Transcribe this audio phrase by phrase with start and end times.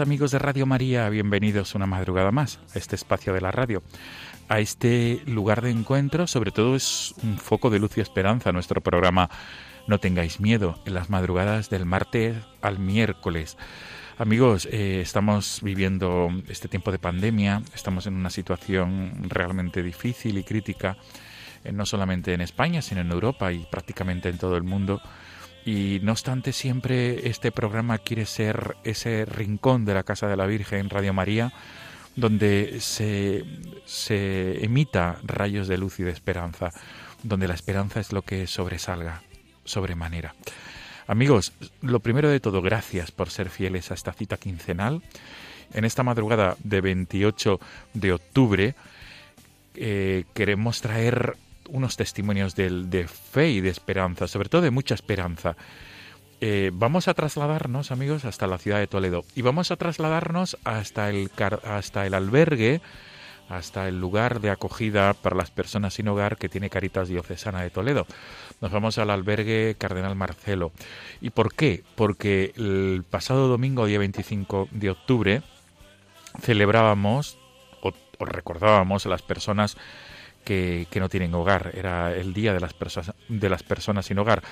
[0.00, 3.84] Amigos de Radio María, bienvenidos una madrugada más a este espacio de la radio,
[4.48, 8.80] a este lugar de encuentro, sobre todo es un foco de luz y esperanza nuestro
[8.80, 9.30] programa
[9.86, 13.56] No tengáis miedo, en las madrugadas del martes al miércoles.
[14.18, 20.42] Amigos, eh, estamos viviendo este tiempo de pandemia, estamos en una situación realmente difícil y
[20.42, 20.96] crítica,
[21.62, 25.00] eh, no solamente en España, sino en Europa y prácticamente en todo el mundo.
[25.68, 30.46] Y no obstante, siempre este programa quiere ser ese rincón de la Casa de la
[30.46, 31.52] Virgen, Radio María,
[32.16, 33.44] donde se,
[33.84, 36.70] se emita rayos de luz y de esperanza,
[37.22, 39.20] donde la esperanza es lo que sobresalga
[39.64, 40.34] sobremanera.
[41.06, 45.02] Amigos, lo primero de todo, gracias por ser fieles a esta cita quincenal.
[45.74, 47.60] En esta madrugada de 28
[47.92, 48.74] de octubre
[49.74, 51.36] eh, queremos traer
[51.68, 55.56] unos testimonios del- de, fe y de esperanza, sobre todo de mucha esperanza.
[56.40, 61.10] Eh, vamos a trasladarnos, amigos, hasta la ciudad de Toledo y vamos a trasladarnos hasta
[61.10, 61.30] el,
[61.64, 62.80] hasta el albergue,
[63.48, 67.70] hasta el lugar de acogida para las personas sin hogar que tiene Caritas Diocesana de
[67.70, 68.06] Toledo.
[68.60, 70.70] Nos vamos al albergue Cardenal Marcelo.
[71.20, 71.82] ¿Y por qué?
[71.96, 75.42] Porque el pasado domingo, día 25 de octubre,
[76.42, 77.38] celebrábamos
[77.80, 77.92] o
[78.24, 79.76] recordábamos a las personas
[80.48, 81.72] que, no tienen hogar.
[81.74, 84.42] Era el Día de las, Personas de las Personas sin Hogar.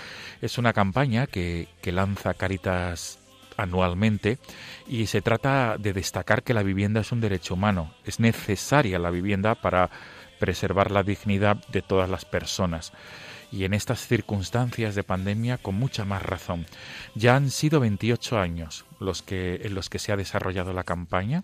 [0.42, 3.18] Es una campaña que, que lanza Caritas
[3.56, 4.38] anualmente
[4.86, 7.94] y se trata de destacar que la vivienda es un derecho humano.
[8.04, 9.88] Es necesaria la vivienda para
[10.38, 12.92] preservar la dignidad de todas las personas.
[13.56, 16.66] Y en estas circunstancias de pandemia, con mucha más razón.
[17.14, 21.42] Ya han sido 28 años los que, en los que se ha desarrollado la campaña,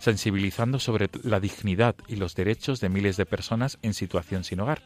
[0.00, 4.82] sensibilizando sobre la dignidad y los derechos de miles de personas en situación sin hogar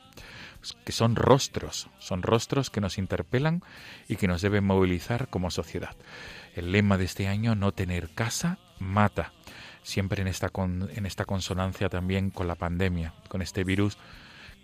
[0.85, 3.63] que son rostros, son rostros que nos interpelan
[4.09, 5.95] y que nos deben movilizar como sociedad.
[6.57, 9.33] El lema de este año, no tener casa, mata,
[9.83, 13.97] siempre en esta, con- en esta consonancia también con la pandemia, con este virus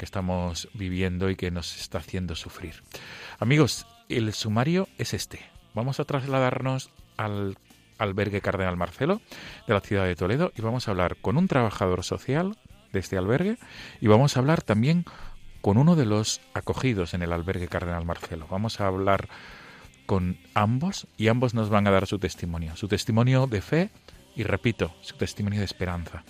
[0.05, 2.83] estamos viviendo y que nos está haciendo sufrir.
[3.39, 5.41] Amigos, el sumario es este.
[5.75, 7.57] Vamos a trasladarnos al
[7.99, 9.21] albergue Cardenal Marcelo
[9.67, 12.59] de la ciudad de Toledo y vamos a hablar con un trabajador social
[12.93, 13.59] de este albergue
[14.01, 15.05] y vamos a hablar también
[15.61, 18.47] con uno de los acogidos en el albergue Cardenal Marcelo.
[18.51, 19.29] Vamos a hablar
[20.07, 23.91] con ambos y ambos nos van a dar su testimonio, su testimonio de fe
[24.35, 26.25] y, repito, su testimonio de esperanza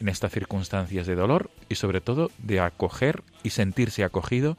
[0.00, 4.56] en estas circunstancias de dolor y sobre todo de acoger y sentirse acogido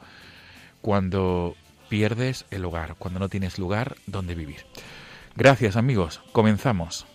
[0.82, 1.56] cuando
[1.88, 4.64] pierdes el hogar, cuando no tienes lugar donde vivir.
[5.36, 7.06] Gracias amigos, comenzamos.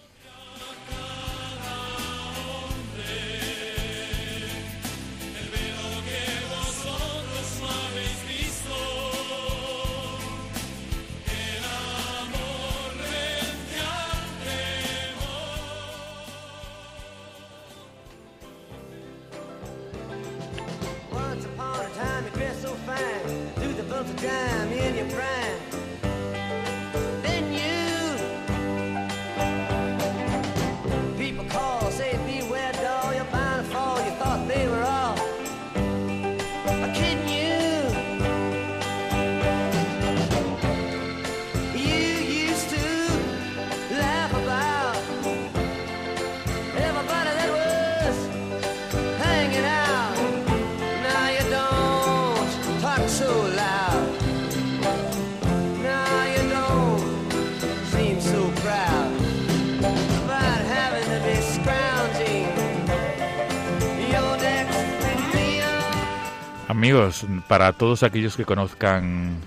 [66.85, 69.37] Amigos, para todos aquellos que conozcan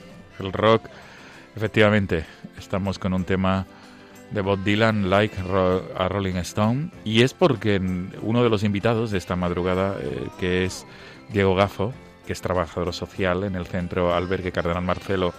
[0.41, 0.89] el rock,
[1.55, 2.25] efectivamente,
[2.59, 3.65] estamos con un tema
[4.33, 5.37] de Bob Dylan, Like
[5.97, 7.81] a Rolling Stone, y es porque
[8.23, 10.85] uno de los invitados de esta madrugada, eh, que es
[11.29, 11.95] Diego Gafo,
[12.27, 15.33] que es trabajador social en el centro Albergue Cardenal Marcelo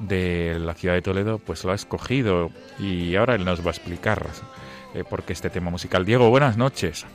[0.00, 3.70] de la ciudad de Toledo, pues lo ha escogido y ahora él nos va a
[3.70, 4.26] explicar
[4.92, 6.04] eh, por qué este tema musical.
[6.04, 7.06] Diego, buenas noches.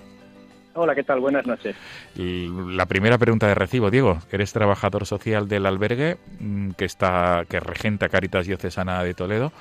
[0.79, 1.19] Hola, ¿qué tal?
[1.19, 1.75] Buenas noches.
[2.15, 7.59] La primera pregunta de recibo, Diego, eres trabajador social del albergue mm, que está que
[7.59, 9.51] regenta Caritas Diocesana de Toledo.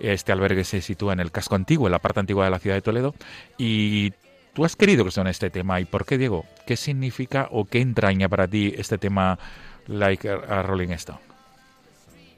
[0.00, 2.74] Este albergue se sitúa en el casco antiguo, en la parte antigua de la ciudad
[2.74, 3.14] de Toledo,
[3.58, 4.10] y
[4.52, 5.78] tú has querido que suene este tema.
[5.78, 6.44] ¿Y por qué, Diego?
[6.66, 9.38] ¿Qué significa o qué entraña para ti este tema
[9.86, 11.20] Like a Rolling Stone?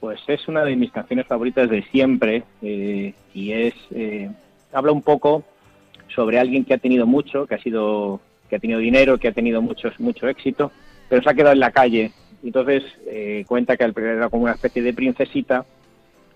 [0.00, 4.28] Pues es una de mis canciones favoritas de siempre eh, y es eh,
[4.70, 5.44] habla un poco
[6.14, 9.32] sobre alguien que ha tenido mucho, que ha sido que ha tenido dinero, que ha
[9.32, 10.70] tenido mucho mucho éxito,
[11.08, 12.12] pero se ha quedado en la calle.
[12.42, 15.64] Entonces eh, cuenta que era como una especie de princesita,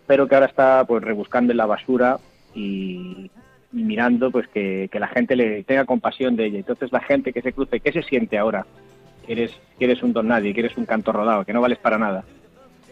[0.06, 2.18] pero que ahora está pues rebuscando en la basura
[2.54, 3.30] y,
[3.72, 6.58] mirando pues que, la gente le tenga compasión de ella.
[6.58, 8.66] Entonces la gente que se cruce, ¿qué se siente ahora?
[9.26, 11.78] Que eres, que eres un don nadie, que eres un canto rodado, que no vales
[11.78, 12.24] para nada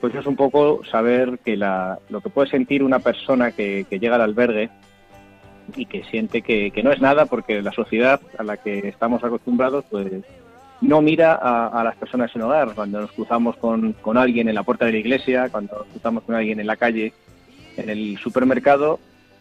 [0.05, 4.17] pues es un poco saber que la, lo que puede sentir una persona que, llega
[4.17, 4.69] al albergue
[5.76, 9.84] y que siente que, no es nada porque la sociedad a la que estamos acostumbrados
[9.90, 10.12] pues
[10.81, 12.75] no mira a, las personas en hogar.
[12.75, 16.34] Cuando nos cruzamos con, alguien en la puerta de la iglesia, cuando nos cruzamos con
[16.34, 17.12] alguien en la calle,
[17.76, 19.00] en el supermercado,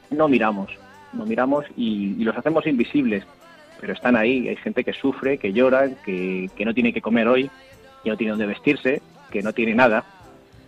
[0.10, 0.72] no miramos,
[1.12, 3.26] no miramos y, los hacemos invisibles,
[3.80, 4.48] pero están ahí.
[4.48, 7.50] Hay gente que sufre, que llora, que, que no tiene que comer hoy,
[8.04, 10.06] que no tiene dónde vestirse, que no tiene nada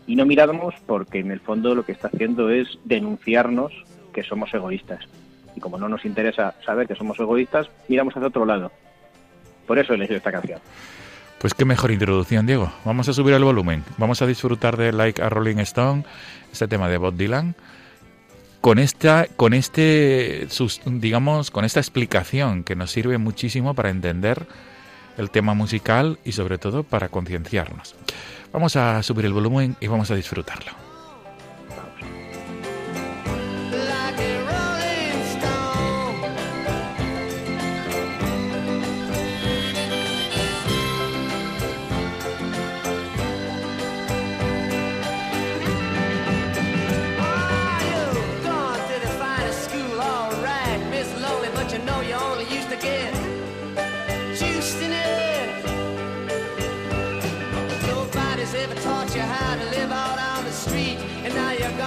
[0.08, 3.74] y no miramos porque en el fondo lo que está haciendo es denunciarnos
[4.14, 5.04] que somos egoístas.
[5.56, 8.72] Y como no nos interesa saber que somos egoístas, miramos hacia otro lado.
[9.66, 10.60] Por eso he elegido esta canción.
[11.40, 12.72] Pues qué mejor introducción, Diego.
[12.86, 13.84] Vamos a subir el volumen.
[13.98, 16.06] Vamos a disfrutar de Like a Rolling Stone,
[16.52, 17.56] este tema de Bob Dylan,
[18.62, 20.48] con esta, con este,
[20.86, 24.48] digamos, con esta explicación que nos sirve muchísimo para entender
[25.18, 27.96] el tema musical y sobre todo para concienciarnos.
[28.52, 30.85] Vamos a subir el volumen y vamos a disfrutarlo.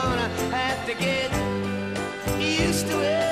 [0.03, 1.31] gonna have to get
[2.41, 3.28] used to it.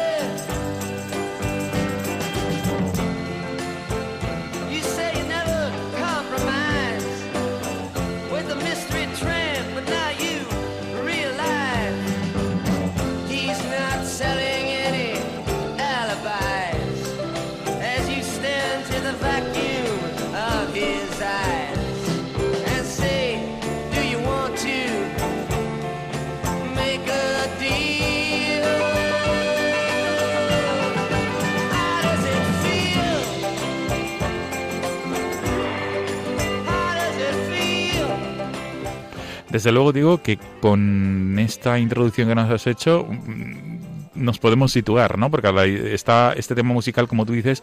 [39.57, 43.79] Desde luego digo que con esta introducción que nos has hecho mm,
[44.15, 45.31] nos podemos situar, ¿no?
[45.31, 47.63] Porque está, este tema musical, como tú dices,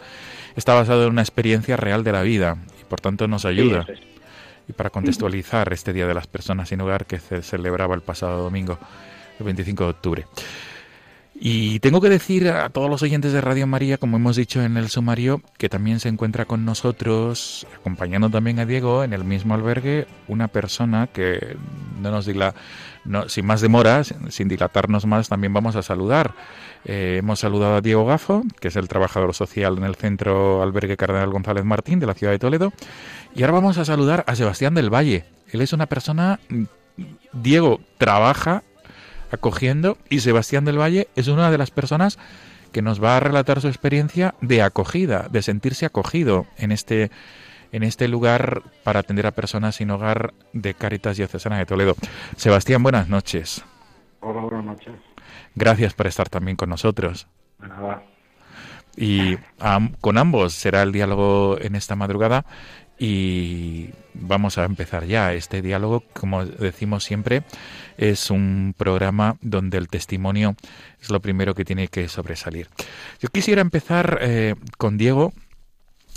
[0.56, 3.86] está basado en una experiencia real de la vida y por tanto nos ayuda.
[4.68, 8.42] Y para contextualizar este Día de las Personas sin Hogar que se celebraba el pasado
[8.42, 8.80] domingo,
[9.38, 10.26] el 25 de octubre.
[11.46, 14.78] Y tengo que decir a todos los oyentes de Radio María, como hemos dicho en
[14.78, 19.54] el sumario, que también se encuentra con nosotros, acompañando también a Diego en el mismo
[19.54, 21.58] albergue, una persona que
[22.00, 22.56] no nos diga,
[23.04, 26.34] no, sin más demoras, sin dilatarnos más, también vamos a saludar.
[26.86, 30.96] Eh, hemos saludado a Diego Gafo, que es el trabajador social en el centro albergue
[30.96, 32.72] Cardenal González Martín de la ciudad de Toledo.
[33.36, 35.26] Y ahora vamos a saludar a Sebastián del Valle.
[35.52, 36.40] Él es una persona,
[37.34, 38.64] Diego trabaja
[39.34, 42.20] acogiendo y Sebastián del Valle es una de las personas
[42.72, 47.12] que nos va a relatar su experiencia de acogida, de sentirse acogido en este
[47.72, 51.96] en este lugar para atender a personas sin hogar de Caritas Diocesana de Toledo.
[52.38, 53.66] Sebastián, buenas noches.
[54.20, 54.94] Hola, buenas noches.
[55.56, 57.28] Gracias por estar también con nosotros.
[57.60, 58.04] nada.
[58.96, 59.38] Y
[60.02, 62.46] con ambos será el diálogo en esta madrugada
[62.98, 65.34] y vamos a empezar ya.
[65.34, 67.44] Este diálogo, como decimos siempre,
[67.98, 70.56] es un programa donde el testimonio
[71.02, 72.70] es lo primero que tiene que sobresalir.
[73.20, 75.34] Yo quisiera empezar eh, con Diego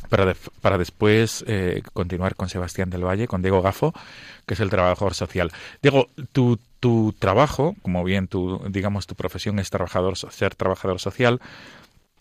[0.09, 3.93] para, para después eh, continuar con Sebastián del Valle, con Diego Gafo,
[4.47, 5.53] que es el trabajador social.
[5.83, 11.41] Diego, tu, tu trabajo, como bien tu, digamos, tu profesión es trabajador, ser trabajador social,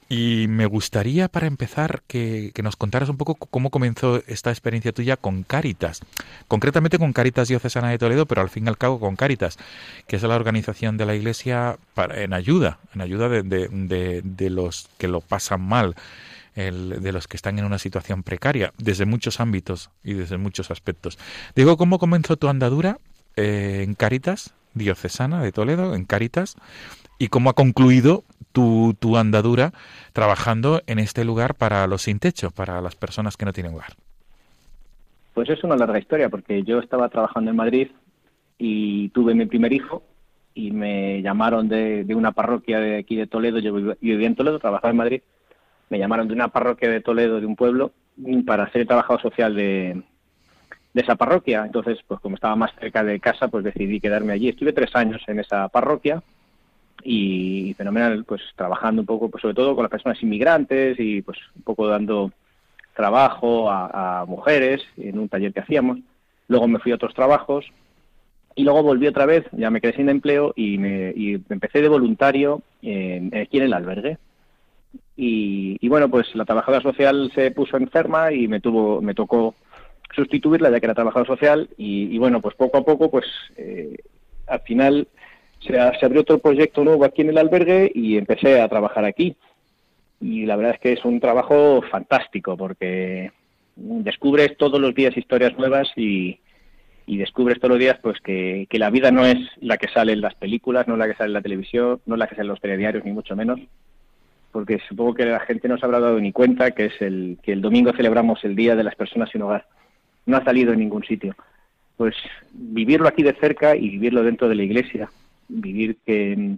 [0.08, 4.92] y me gustaría, para empezar, que, que, nos contaras un poco cómo comenzó esta experiencia
[4.92, 6.02] tuya con Cáritas,
[6.48, 9.58] concretamente con Cáritas Diocesana de Toledo, pero al fin y al cabo con Cáritas,
[10.08, 14.22] que es la organización de la Iglesia para, en ayuda, en ayuda de, de, de,
[14.24, 15.96] de los que lo pasan mal,
[16.56, 20.72] el, de los que están en una situación precaria, desde muchos ámbitos y desde muchos
[20.72, 21.18] aspectos.
[21.56, 23.00] Digo, ¿cómo comenzó tu andadura
[23.36, 26.56] eh, en Cáritas Diocesana de Toledo, en Cáritas?
[27.18, 28.24] ¿Y cómo ha concluido
[28.56, 29.74] tu, tu andadura
[30.14, 33.92] trabajando en este lugar para los sin techo, para las personas que no tienen hogar?
[35.34, 37.90] Pues es una larga historia, porque yo estaba trabajando en Madrid
[38.58, 40.04] y tuve mi primer hijo
[40.54, 44.92] y me llamaron de, una parroquia de aquí de Toledo, yo vivía en Toledo, trabajaba
[44.92, 45.22] en Madrid,
[45.90, 47.92] me llamaron de una parroquia de Toledo, de un pueblo,
[48.46, 50.02] para ser trabajador social de,
[50.94, 51.66] de esa parroquia.
[51.66, 54.48] Entonces, pues como estaba más cerca de casa, pues decidí quedarme allí.
[54.48, 56.24] Estuve tres años en esa parroquia
[57.08, 61.38] y fenomenal, pues trabajando un poco, pues sobre todo con las personas inmigrantes y pues
[61.56, 62.32] un poco dando
[62.96, 66.00] trabajo a, a mujeres en un taller que hacíamos.
[66.48, 67.66] Luego me fui a otros trabajos
[68.56, 71.90] y luego volví otra vez, ya me quedé sin empleo y me, y empecé de
[71.90, 74.18] voluntario en, aquí en el albergue.
[75.18, 79.56] Y, y, bueno, pues la trabajadora social se puso enferma y me tuvo, me tocó
[80.14, 83.26] sustituirla ya que era trabajadora social y, y bueno, pues poco a poco, pues
[83.58, 83.98] eh,
[84.48, 85.08] al final
[85.66, 89.36] se, se, abrió otro proyecto nuevo aquí en el albergue y empecé a trabajar aquí.
[90.22, 93.32] Y la verdad es que es un trabajo fantástico porque
[93.76, 96.40] descubres todos los días historias nuevas y,
[97.08, 100.36] descubres todos los días pues que, la vida no es la que sale en las
[100.36, 103.04] películas, no la que sale en la televisión, no la que sale en los telediarios,
[103.06, 103.60] ni mucho menos,
[104.52, 107.52] porque supongo que la gente no se habrá dado ni cuenta que es el que
[107.52, 109.68] el domingo celebramos el Día de las Personas sin Hogar.
[110.26, 111.36] No ha salido en ningún sitio.
[111.98, 112.16] Pues
[112.52, 115.10] vivirlo aquí de cerca y vivirlo dentro de la iglesia,
[115.48, 116.58] vivir que,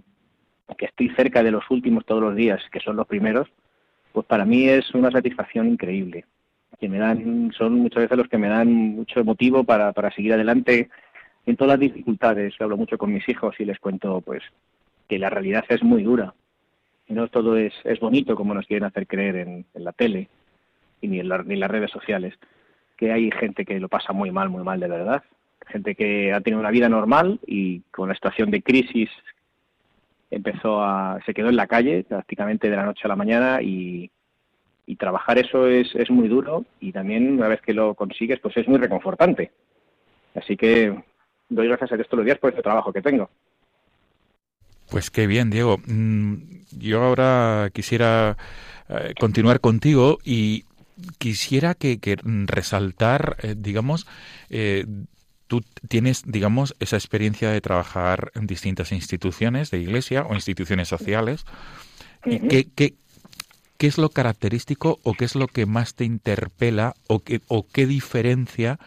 [0.76, 3.48] que estoy cerca de los últimos todos los días, que son los primeros,
[4.12, 6.24] pues para mí es una satisfacción increíble
[6.78, 10.32] que me dan, son muchas veces los que me dan mucho motivo para, para seguir
[10.32, 10.88] adelante
[11.46, 12.54] en todas las dificultades.
[12.60, 14.42] Hablo mucho con mis hijos y les cuento pues
[15.08, 16.34] que la realidad es muy dura.
[17.08, 20.28] Y no todo es, es bonito como nos quieren hacer creer en, en la tele
[21.00, 22.34] y ni en, la, ni en las redes sociales.
[22.96, 25.22] Que hay gente que lo pasa muy mal, muy mal de verdad.
[25.68, 29.10] Gente que ha tenido una vida normal y con la situación de crisis
[30.30, 34.10] empezó a, se quedó en la calle prácticamente de la noche a la mañana y,
[34.86, 38.56] y trabajar eso es, es muy duro y también una vez que lo consigues pues
[38.56, 39.52] es muy reconfortante.
[40.34, 40.94] Así que
[41.48, 43.30] doy gracias a Dios todos los días por este trabajo que tengo.
[44.90, 45.78] Pues qué bien, Diego.
[46.78, 48.36] Yo ahora quisiera
[48.88, 50.64] eh, continuar contigo y
[51.18, 54.06] quisiera que, que resaltar, eh, digamos,
[54.48, 54.86] eh,
[55.48, 61.44] tú tienes, digamos, esa experiencia de trabajar en distintas instituciones de iglesia o instituciones sociales.
[62.24, 62.48] Uh -huh.
[62.48, 62.94] ¿Qué, qué,
[63.78, 67.66] ¿qué es lo característico o qué es lo que más te interpela o qué, o
[67.66, 68.78] qué diferencia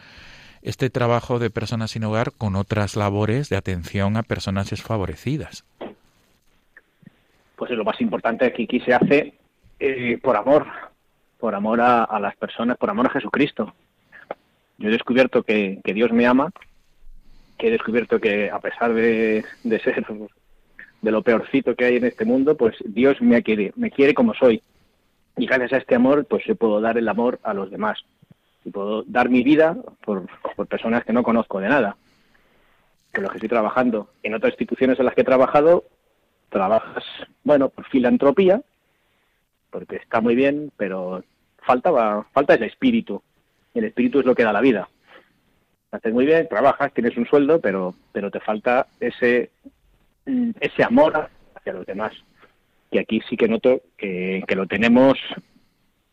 [0.62, 5.64] este trabajo de personas sin hogar con otras labores de atención a personas desfavorecidas?
[7.56, 9.34] Pues lo más importante que aquí se hace
[9.80, 10.66] eh, por amor,
[11.38, 13.74] por amor a, a, las personas, por amor a Jesucristo.
[14.78, 16.50] Yo he descubierto que, Dios me ama,
[17.58, 20.04] que he descubierto que a pesar de, de ser
[21.02, 24.34] de lo peorcito que hay en este mundo, pues Dios me quiere, me quiere como
[24.34, 24.62] soy.
[25.36, 27.98] Y gracias a este amor pues yo puedo dar el amor a los demás.
[28.64, 30.26] Y puedo dar mi vida por,
[30.56, 31.96] por personas que no conozco de nada.
[33.12, 34.10] Que los que estoy trabajando.
[34.22, 35.84] En otras instituciones en las que he trabajado
[36.52, 37.02] trabajas
[37.42, 38.62] bueno por filantropía
[39.70, 41.24] porque está muy bien pero
[41.66, 43.22] faltaba falta ese espíritu
[43.74, 44.88] el espíritu es lo que da la vida
[45.90, 49.50] haces muy bien trabajas tienes un sueldo pero pero te falta ese
[50.60, 52.12] ese amor hacia los demás
[52.92, 55.18] y aquí sí que noto que, que lo tenemos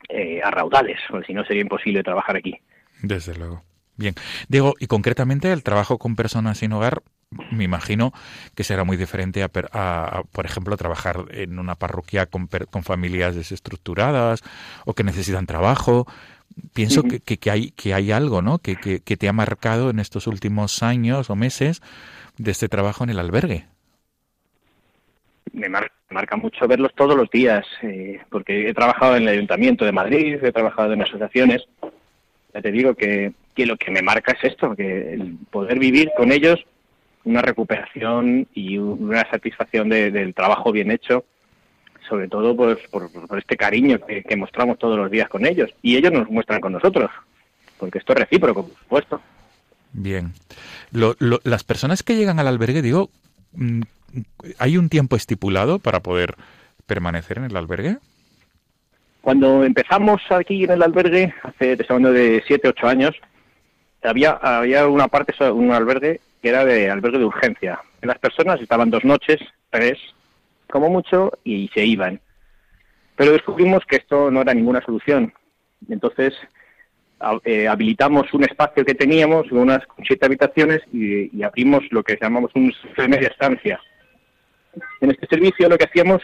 [0.07, 2.55] eh, a raudales, porque si no sería imposible trabajar aquí.
[3.03, 3.61] Desde luego.
[3.95, 4.15] Bien.
[4.47, 7.03] Diego, y concretamente el trabajo con personas sin hogar,
[7.51, 8.13] me imagino
[8.55, 12.83] que será muy diferente a, a, a por ejemplo, trabajar en una parroquia con, con,
[12.83, 14.41] familias desestructuradas
[14.85, 16.07] o que necesitan trabajo.
[16.73, 17.09] Pienso uh -huh.
[17.09, 18.59] que, que, que, hay, que hay algo, ¿no?
[18.59, 21.81] Que, que, que te ha marcado en estos últimos años o meses
[22.37, 23.65] de este trabajo en el albergue
[25.53, 29.85] me marca, marca, mucho verlos todos los días, eh, porque he trabajado en el Ayuntamiento
[29.85, 31.67] de Madrid, he trabajado en asociaciones.
[32.53, 36.11] Ya te digo que, que lo que me marca es esto, que el poder vivir
[36.15, 36.63] con ellos
[37.25, 41.25] una recuperación y una satisfacción de, del trabajo bien hecho
[42.09, 45.69] sobre todo pues, por, por este cariño que, que mostramos todos los días con ellos
[45.81, 47.09] y ellos nos muestran con nosotros,
[47.77, 49.21] porque esto es recíproco, por supuesto.
[49.93, 50.33] Bien.
[50.91, 53.09] Lo- lo- las personas que llegan al albergue, digo,
[53.53, 53.81] mm,
[54.57, 56.35] ¿hay un tiempo estipulado para poder
[56.85, 57.97] permanecer en el albergue?
[59.21, 63.15] Cuando empezamos aquí en el albergue, hace te hablando de 7, 8 años,
[64.01, 67.79] había, había una parte, un albergue que era de albergue de urgencia.
[68.01, 69.39] Las personas estaban dos noches,
[69.71, 69.97] tres,
[70.69, 72.21] como mucho, y se iban.
[73.15, 75.33] Pero descubrimos que esto no era ninguna solución.
[75.89, 76.33] Entonces,
[77.43, 82.71] eh, habilitamos un espacio que teníamos, unas siete habitaciones, y, abrimos lo que llamamos un
[82.71, 83.79] servicio de media estancia.
[85.01, 86.21] En este servicio lo que hacíamos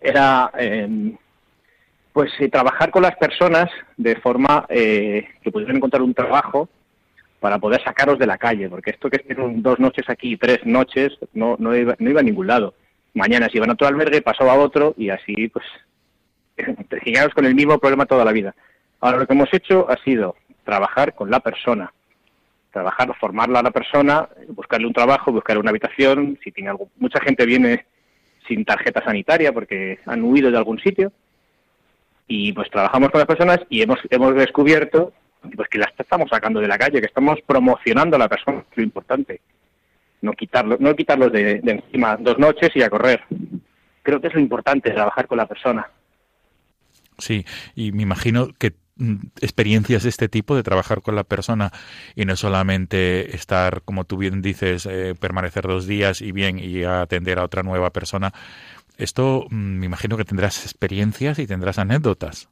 [0.00, 1.14] era eh,
[2.12, 6.68] pues eh, trabajar con las personas de forma eh, que pudieran encontrar un trabajo
[7.38, 11.16] para poder sacarlos de la calle, porque esto que estén dos noches aquí, tres noches,
[11.32, 12.74] no, no, iba, no iba a ningún lado.
[13.14, 15.64] Mañana se iban a otro albergue, pasaba a otro y así pues
[16.90, 18.54] seguíamos con el mismo problema toda la vida.
[19.00, 21.92] Ahora lo que hemos hecho ha sido trabajar con la persona,
[22.70, 27.20] trabajar, formarla a la persona, buscarle un trabajo, buscarle una habitación, si tiene algo, mucha
[27.20, 27.86] gente viene
[28.46, 31.12] sin tarjeta sanitaria porque han huido de algún sitio
[32.26, 35.12] y pues trabajamos con las personas y hemos hemos descubierto
[35.56, 38.76] pues que las estamos sacando de la calle, que estamos promocionando a la persona, es
[38.76, 39.40] lo importante.
[40.22, 43.22] No quitarlo, no quitarlos de, de encima dos noches y a correr.
[44.02, 45.88] Creo que es lo importante, trabajar con la persona.
[47.20, 51.70] Sí, y me imagino que mm, experiencias de este tipo, de trabajar con la persona
[52.14, 56.84] y no solamente estar, como tú bien dices, eh, permanecer dos días y bien y
[56.84, 58.32] atender a otra nueva persona,
[58.96, 62.48] esto mm, me imagino que tendrás experiencias y tendrás anécdotas.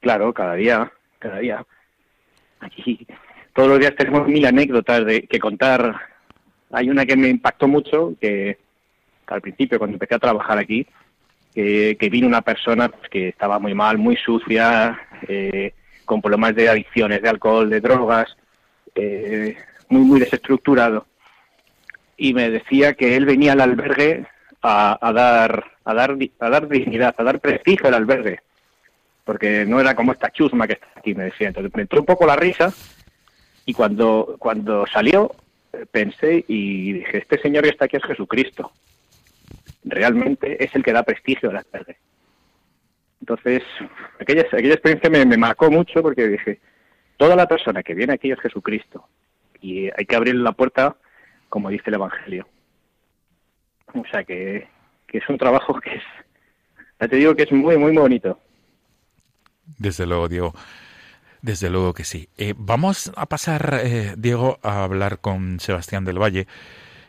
[0.00, 1.64] Claro, cada día, cada día.
[2.60, 3.06] Aquí
[3.54, 6.09] todos los días tenemos mil anécdotas de, que contar.
[6.72, 8.58] Hay una que me impactó mucho, que
[9.26, 10.86] al principio, cuando empecé a trabajar aquí,
[11.54, 17.22] que, vino una persona que estaba muy mal, muy sucia, eh, con problemas de adicciones,
[17.22, 18.36] de alcohol, de drogas,
[18.94, 19.56] eh,
[19.88, 21.06] muy, muy desestructurado.
[22.16, 24.26] Y me decía que él venía al albergue
[24.62, 28.40] a, a dar, a, dar, a dar dignidad, a dar prestigio al albergue
[29.30, 31.46] porque no era como esta chusma que está aquí, me decía.
[31.46, 32.72] Entonces me entró un poco la risa
[33.64, 35.30] y cuando, cuando salió
[35.90, 38.72] pensé y dije, este señor que está aquí es Jesucristo.
[39.84, 41.96] Realmente es el que da prestigio al albergue.
[43.20, 43.62] Entonces,
[44.18, 46.60] aquella, aquella experiencia me, me marcó mucho porque dije,
[47.16, 49.06] toda la persona que viene aquí es Jesucristo
[49.60, 50.96] y hay que abrir la puerta
[51.50, 52.48] como dice el Evangelio.
[53.92, 54.68] O sea que,
[55.06, 56.02] que es un trabajo que es,
[56.98, 58.38] ya te digo que es muy, muy bonito.
[59.78, 60.54] Desde luego, Diego.
[61.42, 62.28] Desde luego que sí.
[62.36, 66.46] Eh, vamos a pasar, eh, Diego, a hablar con Sebastián del Valle.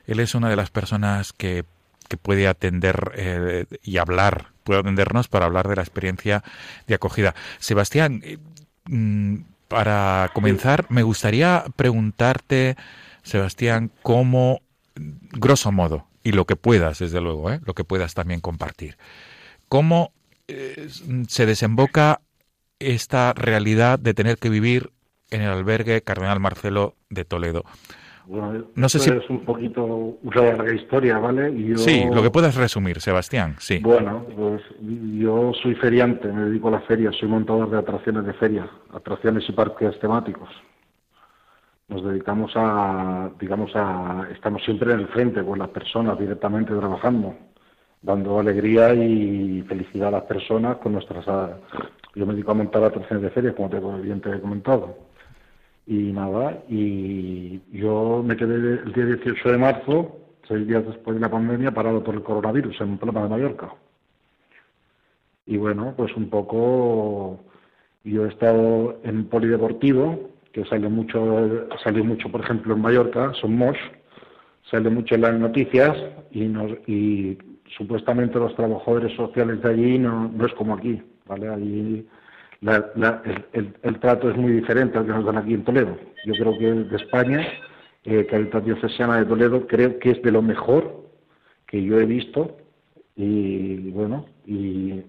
[0.06, 1.66] Él es una de las personas que,
[2.08, 6.44] que puede atender eh, y hablar, puede atendernos para hablar de la experiencia
[6.88, 7.36] de acogida.
[7.60, 8.38] Sebastián, eh,
[8.86, 9.36] mm,
[9.68, 12.78] para comenzar, me gustaría preguntarte,
[13.24, 14.62] Sebastián, cómo,
[15.32, 18.98] grosso modo, y lo que puedas, desde luego, lo que puedas también compartir,
[19.70, 20.12] cómo
[21.30, 22.20] se desemboca
[22.82, 24.90] esta realidad de tener que vivir
[25.30, 27.64] en el albergue Cardenal Marcelo de Toledo.
[28.26, 31.54] Bueno, No sé si- es un poquito una larga historia, ¿vale?
[31.66, 33.80] Yo- Sí, lo que puedas resumir, Sebastián, sí.
[33.80, 38.34] Bueno, pues yo soy feriante, me dedico a la feria, soy montador de atracciones de
[38.34, 40.50] feria, atracciones y parques temáticos.
[41.90, 47.36] Nos dedicamos a, digamos, a, estamos siempre en el frente con las personas directamente trabajando,
[48.02, 51.26] dando alegría y felicidad a las personas con nuestras,
[52.16, 54.98] yo me dedico a montar atracciones de feria, como te, he comentado.
[55.88, 61.22] Y nada, y yo me quedé el día 18 de marzo, seis días después de
[61.22, 63.74] la pandemia, parado por el coronavirus en Palma de Mallorca.
[65.46, 67.40] Y bueno, pues un poco,
[68.04, 73.56] yo he estado en polideportivo, que sale mucho, salió mucho, por ejemplo, en Mallorca, son
[73.56, 73.80] Mosh,
[74.70, 75.98] sale mucho en las noticias
[76.32, 77.38] y, nos, y
[77.76, 81.48] supuestamente los trabajadores sociales de allí no es como aquí, ¿vale?
[81.48, 82.08] Allí
[82.62, 83.22] la-
[83.54, 85.98] el- el trato es muy diferente al que nos dan aquí en Toledo.
[86.26, 87.48] Yo creo que de España,
[88.04, 91.06] eh, Caritas Diocesana de Toledo, creo que es de lo mejor
[91.68, 92.58] que yo he visto
[93.16, 95.02] y bueno, y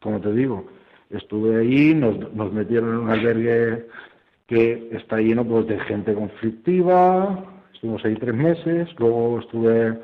[0.00, 0.66] como te digo,
[1.10, 3.86] estuve ahí, nos, nos metieron en un albergue
[4.46, 9.98] que está lleno pues de gente conflictiva, estuvimos ahí tres meses, luego estuve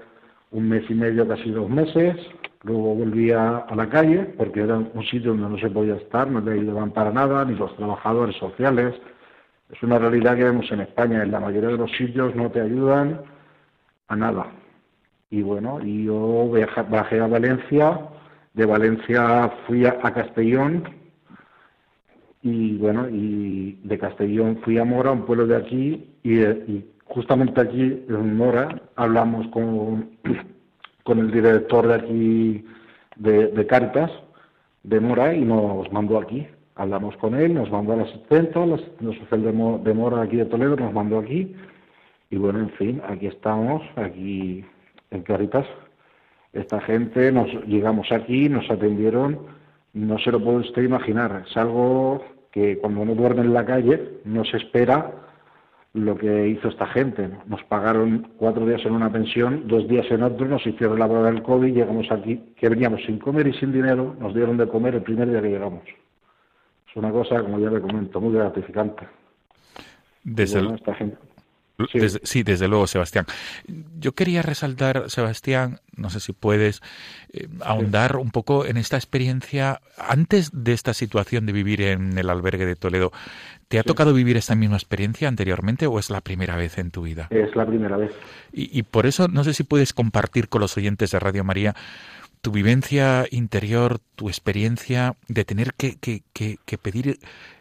[0.51, 2.17] un mes y medio, casi dos meses,
[2.65, 6.41] luego volví a, la calle porque era un sitio donde no se podía estar, no
[6.41, 8.95] le ayudaban para nada, ni los trabajadores sociales.
[9.71, 12.61] Es una realidad que vemos en España, en la mayoría de los sitios no te
[12.61, 13.23] ayudan
[14.09, 14.47] a nada.
[15.31, 18.01] y bueno, yo viaja- bajé a Valencia,
[18.55, 20.85] de Valencia fui a, Castellón
[22.43, 27.61] y bueno, y de Castellón fui a Mora, un pueblo de aquí, y, y justamente
[27.61, 30.11] aquí en Mora hablamos con,
[31.03, 32.65] con el director de aquí
[33.17, 34.11] de, de Caritas,
[34.83, 36.47] de Mora, y nos mandó aquí.
[36.75, 40.47] Hablamos con él, nos mandó asistente, al asistente social de, Mo- de Mora aquí de
[40.47, 41.55] Toledo, nos mandó aquí,
[42.31, 44.65] y bueno, en fin, aquí estamos, aquí
[45.11, 45.67] en Caritas.
[46.55, 49.39] Esta gente, nos llegamos aquí, nos atendieron,
[49.93, 51.45] no se lo puede usted imaginar.
[51.49, 55.13] Es algo que cuando uno duerme en la calle no se espera
[55.95, 57.29] lo que hizo esta gente.
[57.29, 57.43] ¿no?
[57.47, 61.31] Nos pagaron cuatro días en una pensión, dos días en otro, nos hicieron la prueba
[61.31, 64.95] del COVID, llegamos aquí, que veníamos sin comer y sin dinero, nos dieron de comer
[64.95, 65.83] el primer día que llegamos.
[65.87, 69.07] Es una cosa, como ya le comento, muy gratificante.
[70.25, 71.19] Desde, Bueno, el- esta gente-
[71.91, 71.99] Sí.
[71.99, 73.27] Desde- sí, desde luego, Sebastián.
[73.99, 76.83] Yo quería resaltar, Sebastián, no sé si puedes
[77.33, 82.31] eh, ahondar un poco en esta experiencia antes de esta situación de vivir en el
[82.31, 83.13] albergue de Toledo.
[83.69, 87.03] ¿Te ha tocado vivir esta misma experiencia anteriormente o es la primera vez en tu
[87.03, 87.29] vida?
[87.31, 88.13] Es la primera vez.
[88.53, 91.75] Y, y por eso no sé si puedes compartir con los oyentes de Radio María
[92.43, 97.19] tu vivencia interior, tu experiencia de tener que, que- que- que pedir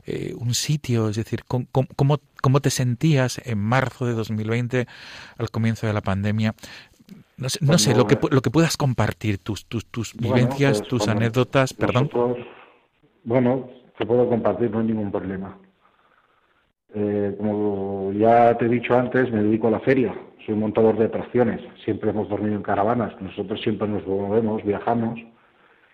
[0.08, 4.88] eh, un sitio, es decir, ¿cómo, cómo, cómo te sentías en marzo de 2020
[5.38, 6.56] al comienzo de la pandemia?
[7.38, 10.80] No sé, no sé lo, que, lo que puedas compartir, tus, tus, tus Bueno, vivencias,
[10.80, 12.10] pues, tus anécdotas, perdón.
[13.24, 15.58] bueno, te puedo compartir, no hay ningún problema.
[16.94, 20.14] Eh, como ya te he dicho antes, me dedico a la feria.
[20.46, 21.62] Soy montador de atracciones.
[21.84, 23.14] Siempre hemos dormido en caravanas.
[23.22, 25.20] Nosotros siempre nos movemos, viajamos.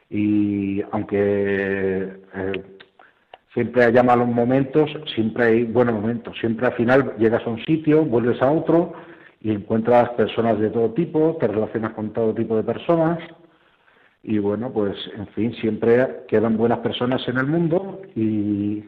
[0.10, 2.63] Y aunque eh,
[3.53, 6.38] siempre haya malos momentos, siempre hay buenos momentos.
[6.39, 8.93] Siempre al final llegas a un sitio, vuelves a otro
[9.41, 13.19] y encuentras personas de todo tipo, te relacionas con todo tipo de personas
[14.23, 18.83] y bueno, pues en fin, siempre quedan buenas personas en el mundo y,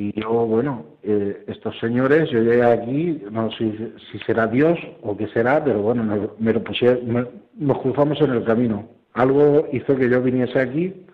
[0.00, 4.78] y yo, bueno, eh, estos señores, yo llegué aquí, no sé si, si será Dios
[5.02, 6.04] o qué será, pero bueno,
[6.38, 8.86] me, lo pusieron, nos cruzamos en el camino.
[9.14, 11.04] Algo hizo que yo viniese aquí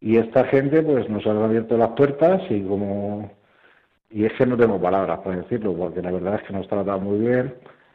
[0.00, 3.30] y esta gente pues nos han abierto las puertas y como
[4.10, 7.04] y es que no tengo palabras para decirlo porque la verdad es que nos tratan
[7.04, 7.54] muy bien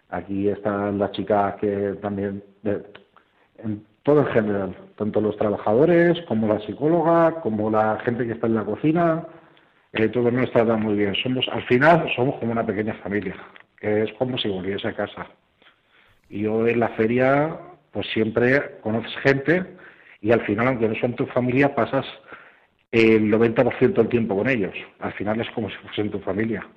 [0.09, 2.83] aquí están las chicas que también de-
[3.63, 8.45] en todo en general tanto los trabajadores como la psicóloga como la gente que está
[8.47, 9.25] en la cocina
[9.93, 13.35] eh, todos nos tratan muy bien somos al final somos como una pequeña familia
[13.79, 15.27] que es como si volviese a casa
[16.29, 17.57] y yo en la feria
[17.91, 19.77] pues siempre conoces gente
[20.21, 22.05] y al final, aunque no son tu familia, pasas
[22.91, 24.73] el 90% del tiempo con ellos.
[24.99, 26.67] Al final es como si fuesen tu familia.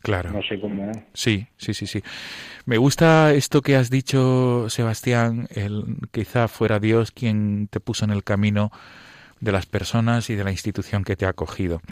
[0.00, 0.30] Claro.
[0.30, 0.90] No sé cómo.
[1.12, 2.02] Sí, sí, sí, sí.
[2.66, 8.10] Me gusta esto que has dicho, Sebastián, el, quizá fuera Dios quien te puso en
[8.10, 8.72] el camino
[9.42, 11.82] de las personas y de la institución que te ha acogido.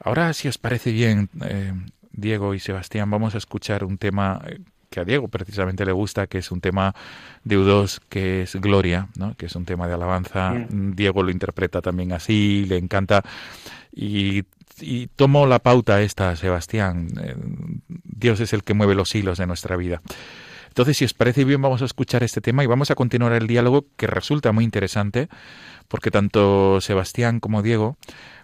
[0.00, 1.72] Ahora, si os parece bien, eh,
[2.10, 6.26] Diego y Sebastián, vamos a escuchar un tema eh, que a Diego precisamente le gusta,
[6.26, 6.94] que es un tema
[7.44, 9.34] de U2, que es Gloria, ¿no?
[9.36, 10.54] que es un tema de alabanza.
[10.70, 13.22] Diego lo interpreta también así, le encanta.
[13.92, 14.44] Y,
[14.80, 17.08] y tomo la pauta esta, Sebastián.
[17.20, 17.36] Eh,
[18.04, 20.00] Dios es el que mueve los hilos de nuestra vida.
[20.76, 23.46] Entonces, si os parece bien, vamos a escuchar este tema y vamos a continuar el
[23.46, 25.30] diálogo que resulta muy interesante,
[25.88, 27.96] porque tanto Sebastián como Diego,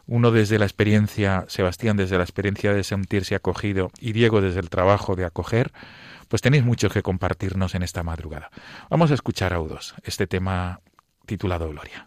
[0.07, 4.71] uno desde la experiencia, Sebastián desde la experiencia de sentirse acogido y Diego desde el
[4.71, 5.73] trabajo de acoger,
[6.29, 8.51] pues tenéis mucho que compartirnos en esta madrugada.
[8.89, 10.81] Vamos a escuchar a U2, este tema
[11.27, 12.07] titulado Gloria.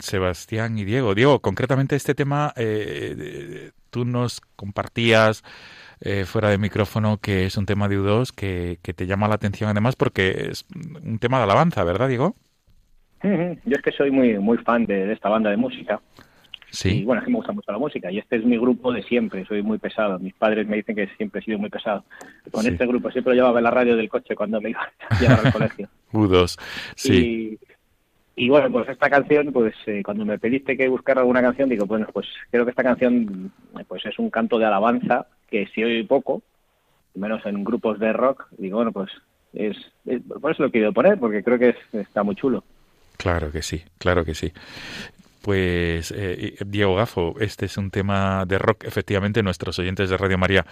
[0.00, 1.14] Sebastián y Diego.
[1.14, 5.42] Diego, concretamente este tema, eh, tú nos compartías
[6.00, 9.34] eh, fuera de micrófono que es un tema de U2 que, que te llama la
[9.34, 10.64] atención además porque es
[11.02, 12.36] un tema de alabanza, ¿verdad, Diego?
[13.22, 16.00] Yo es que soy muy muy fan de, de esta banda de música.
[16.72, 17.02] Y Sí.
[17.04, 18.10] bueno, es que me gusta mucho la música.
[18.12, 19.44] Y este es mi grupo de siempre.
[19.44, 20.20] Soy muy pesado.
[20.20, 22.04] Mis padres me dicen que siempre he sido muy pesado.
[22.52, 22.68] Con Sí.
[22.68, 25.44] este grupo siempre lo llevaba en la radio del coche cuando me iba a llevar
[25.46, 25.88] al colegio.
[26.12, 26.58] U2.
[26.94, 27.58] Sí.
[28.40, 31.84] Y, bueno, pues esta canción, pues eh, cuando me pediste que buscara alguna canción, digo,
[31.84, 33.52] bueno, pues creo que esta canción
[33.86, 36.42] pues es un canto de alabanza que si oye poco,
[37.14, 39.10] menos en grupos de rock, digo, bueno, pues
[39.52, 39.76] es,
[40.06, 42.64] es- por eso lo he querido poner, porque creo que es- está muy chulo.
[43.18, 44.50] Claro que sí, claro que sí.
[45.42, 48.84] Pues eh, Diego Gafo, este es un tema de rock.
[48.84, 50.66] Efectivamente, nuestros oyentes de Radio María,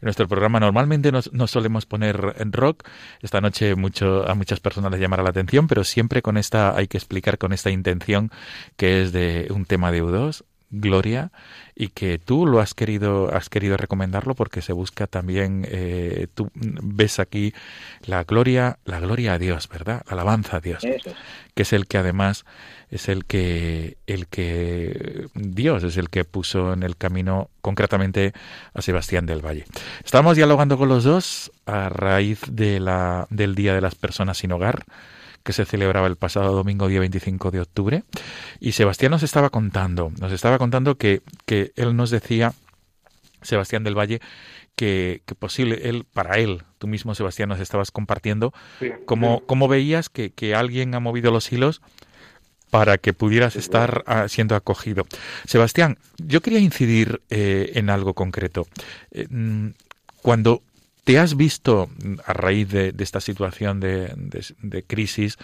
[0.00, 2.88] en nuestro programa normalmente nos, no solemos poner en rock.
[3.20, 6.88] Esta noche mucho, a muchas personas les llamará la atención, pero siempre con esta, hay
[6.88, 8.30] que explicar con esta intención
[8.76, 11.32] que es de un tema de U2, Gloria,
[11.74, 16.50] y que tú lo has querido, has querido recomendarlo porque se busca también, eh, tú
[16.54, 17.54] ves aquí
[18.04, 20.02] la gloria, la gloria a Dios, ¿verdad?
[20.06, 21.12] La alabanza a Dios Eso
[21.58, 22.44] que es el que además
[22.88, 28.32] es el que el que Dios es el que puso en el camino concretamente
[28.74, 29.64] a Sebastián del Valle.
[30.04, 34.52] Estamos dialogando con los dos a raíz de la del Día de las Personas sin
[34.52, 34.84] Hogar
[35.48, 38.02] que se celebraba el pasado domingo día 25 de octubre
[38.60, 42.52] y Sebastián nos estaba contando, nos estaba contando que que él nos decía
[43.40, 44.20] Sebastián del Valle
[44.76, 48.90] que, que posible él para él tú mismo Sebastián nos estabas compartiendo Sí.
[49.06, 51.80] ¿Cómo, cómo veías que, que alguien ha movido los hilos
[52.68, 55.06] para que pudieras estar ah, siendo acogido?
[55.46, 58.66] Sebastián, yo quería incidir eh, en algo concreto.
[59.12, 59.68] Eh, mm,
[60.20, 60.60] cuando
[61.08, 64.12] te has visto mm, a raíz de, esta situación de,
[64.60, 65.38] de- crisis,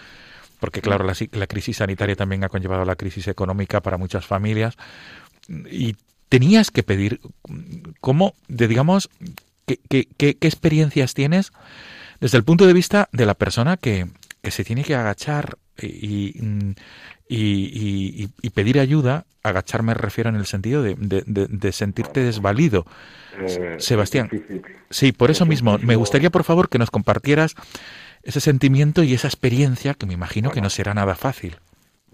[0.59, 4.77] porque claro, la, la crisis sanitaria también ha conllevado la crisis económica para muchas familias,
[5.49, 5.95] y
[6.29, 9.09] tenías que pedir, mm, ¿cómo, de, digamos,
[9.65, 11.51] qué, experiencias tienes
[12.21, 14.05] desde el punto de vista de la persona que,
[14.43, 16.75] se tiene que agachar y, y,
[17.27, 19.25] y- y- y pedir ayuda?
[19.43, 22.85] Agachar me refiero en el sentido de, de- de- de sentirte desvalido.
[23.39, 24.29] Eh, Sebastián.
[24.89, 27.55] Sí, por eso Es mismo, me gustaría por favor que nos compartieras
[28.23, 31.57] ese sentimiento y esa experiencia que me imagino que no será nada fácil.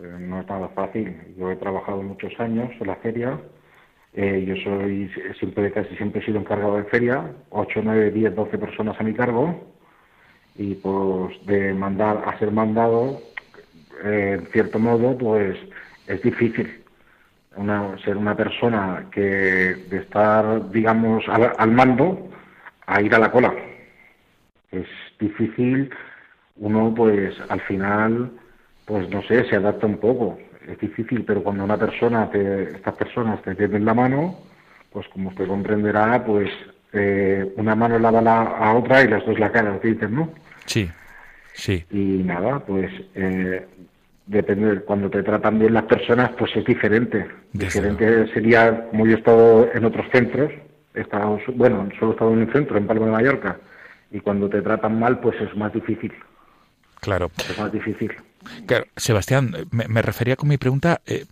[0.02, 1.16] Eh, no es nada fácil.
[1.38, 3.40] Yo he trabajado muchos años en la feria.
[4.14, 8.58] Eh, yo soy siempre, casi siempre he sido encargado de feria, 8, 9, 10, 12
[8.58, 9.72] personas a mi cargo.
[10.58, 13.22] Y pues de mandar a ser mandado,
[14.04, 15.58] eh, en cierto modo, pues
[16.08, 16.78] es difícil.
[17.56, 22.30] Una, ser una persona que de estar, digamos, al, al mando
[22.86, 23.54] a ir a la cola.
[24.72, 24.88] Es
[25.20, 25.90] difícil,
[26.56, 28.32] uno pues al final
[28.92, 30.38] pues no sé, se adapta un poco.
[30.68, 34.38] Es difícil, pero cuando una persona, te, estas personas te tienden la mano,
[34.92, 36.50] pues como usted comprenderá, pues
[36.94, 40.30] eh, una mano lava la, a otra y las dos la cara, dicen, ¿no?
[40.66, 40.90] Sí,
[41.54, 43.66] sí, Y nada, pues eh,
[44.32, 47.28] depende de cuando te tratan bien las personas, pues es diferente.
[47.52, 50.52] Desde diferente sería, como yo he estado en otros centros,
[50.94, 53.58] he estado, bueno, solo he estado en un centro, en Palma de Mallorca,
[54.10, 56.14] y cuando te tratan mal, pues es más difícil,
[57.02, 57.30] claro.
[57.50, 58.12] es más difícil.
[58.66, 61.26] Claro, Sebastián, me, me refería con mi pregunta, eh,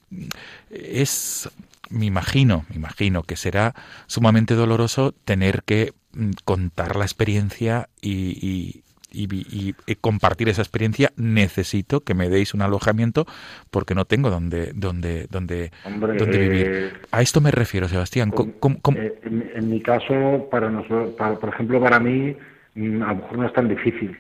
[0.70, 1.50] es,
[1.90, 3.74] me imagino, me imagino que será
[4.08, 10.62] sumamente doloroso tener que mm, contar la experiencia y, y- y y- y compartir esa
[10.62, 11.12] experiencia.
[11.16, 13.26] Necesito que me deis un alojamiento
[13.72, 16.68] porque no tengo donde, donde, donde, Hombre, donde vivir.
[16.68, 18.32] eh, A esto me refiero, Sebastián.
[18.32, 22.36] ¿Cómo- cómo- cómo- Eh, en, en mi caso, para nosotros, para- por ejemplo, para mí,
[22.76, 24.18] mm, a lo mejor no es tan difícil,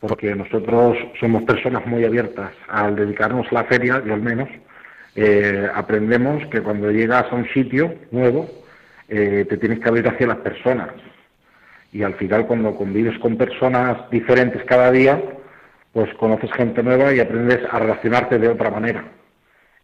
[0.00, 2.52] porque nosotros somos personas muy abiertas.
[2.68, 4.48] Al dedicarnos a la feria, yo al menos,
[5.14, 8.50] eh, aprendemos que cuando llegas a un sitio nuevo,
[9.08, 10.88] eh, te tienes que abrir hacia las personas.
[11.92, 15.22] Y al final, cuando convives con personas diferentes cada día,
[15.92, 19.04] pues conoces gente nueva y aprendes a relacionarte de otra manera.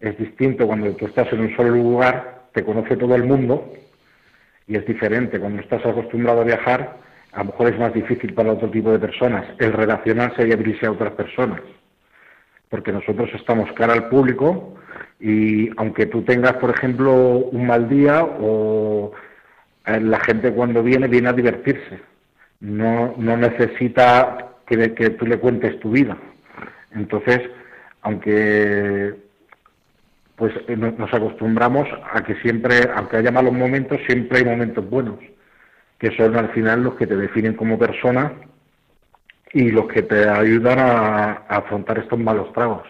[0.00, 3.72] Es distinto cuando tú estás en un solo lugar, te conoce todo el mundo
[4.66, 5.38] y es diferente.
[5.38, 6.96] Cuando estás acostumbrado a viajar,
[7.32, 10.86] a lo mejor es más difícil para otro tipo de personas el relacionarse y abrirse
[10.86, 11.60] a otras personas.
[12.70, 14.74] porque nosotros estamos cara al público
[15.20, 17.14] y aunque tú tengas, por ejemplo,
[17.50, 19.12] un mal día o
[20.00, 22.00] la gente cuando viene viene a divertirse,
[22.60, 26.16] no, no necesita que, que tú le cuentes tu vida.
[26.94, 27.40] Entonces,
[28.02, 29.14] aunque
[30.36, 34.88] pues eh, no- nos acostumbramos a que siempre, aunque haya malos momentos, siempre hay momentos
[34.88, 35.18] buenos,
[35.98, 38.32] que son al final los que te definen como persona
[39.52, 42.86] y los que te ayudan a, afrontar estos malos tragos.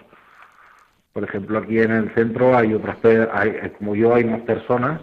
[1.15, 2.99] Por ejemplo, aquí en el centro hay otras,
[3.33, 5.01] hay, eh, como yo, hay más personas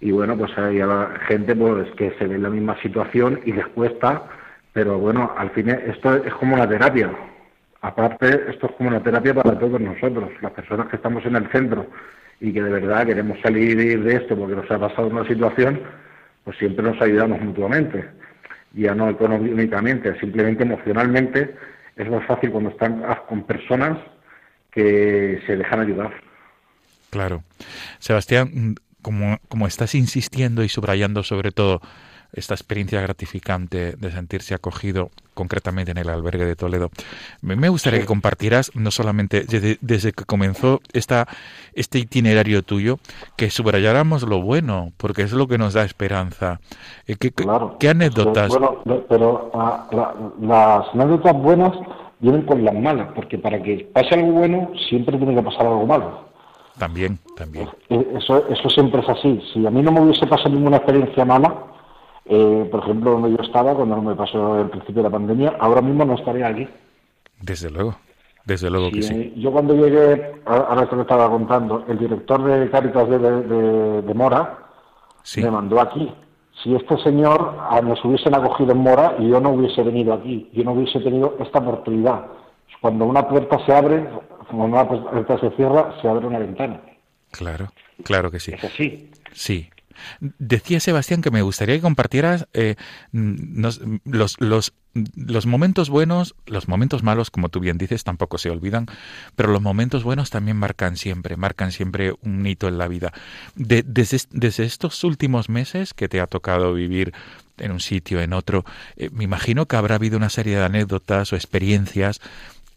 [0.00, 0.80] y bueno, pues hay
[1.28, 4.24] gente pues que se ve en la misma situación y les cuesta,
[4.72, 7.10] pero bueno, al fin esto es como una terapia.
[7.80, 11.50] Aparte, esto es como una terapia para todos nosotros, las personas que estamos en el
[11.50, 11.86] centro
[12.40, 15.80] y que de verdad queremos salir de esto porque nos ha pasado una situación,
[16.44, 18.04] pues siempre nos ayudamos mutuamente.
[18.72, 21.54] Ya no económicamente, simplemente emocionalmente,
[21.96, 23.98] es más fácil cuando están con personas
[24.72, 26.12] que se dejan ayudar.
[27.10, 27.44] Claro.
[28.00, 28.74] Sebastián,
[29.04, 31.80] como, como estás insistiendo y subrayando sobre todo
[32.32, 36.90] esta experiencia gratificante de sentirse acogido concretamente en el albergue de Toledo,
[37.42, 41.28] me gustaría que compartieras no solamente desde, desde que comenzó esta,
[41.74, 42.98] este itinerario tuyo,
[43.36, 46.58] que subrayáramos lo bueno, porque es lo que nos da esperanza.
[47.06, 47.76] Eh, ¿Qué, Claro.
[47.78, 48.48] qué anécdotas?
[48.48, 51.72] Bueno, lo- pero ah, la- las anécdotas buenas
[52.18, 55.86] vienen con las malas, porque para que pase algo bueno siempre tiene que pasar algo
[55.86, 56.33] malo.
[56.78, 57.68] También, también.
[57.88, 59.40] Eh, Eso, eso siempre es así.
[59.52, 61.54] Si a mí no me hubiese pasado ninguna experiencia mala,
[62.26, 65.56] eh, por ejemplo, donde yo estaba cuando no me pasó el principio de la pandemia,
[65.60, 66.66] ahora mismo no estaría aquí.
[67.40, 67.94] Desde luego.
[68.44, 69.14] Desde luego que sí.
[69.14, 73.18] eh, Yo cuando llegué, a- ahora te lo estaba contando, el director de Cáritas de,
[73.18, 74.58] de- de Mora
[75.22, 75.42] Sí.
[75.42, 76.12] me mandó aquí.
[76.62, 80.50] Si este señor ah, nos hubiesen acogido en Mora y yo no hubiese venido aquí,
[80.52, 82.26] yo no hubiese tenido esta oportunidad.
[82.80, 84.06] Cuando una puerta se abre,
[84.48, 86.80] cuando una puerta se cierra, se abre una ventana.
[87.30, 87.72] Claro,
[88.04, 88.52] claro que sí.
[88.52, 89.10] Es así.
[89.32, 89.70] Sí.
[90.20, 92.74] Decía Sebastián que me gustaría que compartieras eh,
[93.12, 94.72] nos- los, los,
[95.14, 98.86] los momentos buenos, los momentos malos, como tú bien dices, tampoco se olvidan,
[99.36, 103.12] pero los momentos buenos también marcan siempre, marcan siempre un hito en la vida.
[103.54, 107.12] De- desde, desde estos últimos meses que te ha tocado vivir
[107.58, 108.64] en un sitio, en otro,
[108.96, 112.20] eh, me imagino que habrá habido una serie de anécdotas o experiencias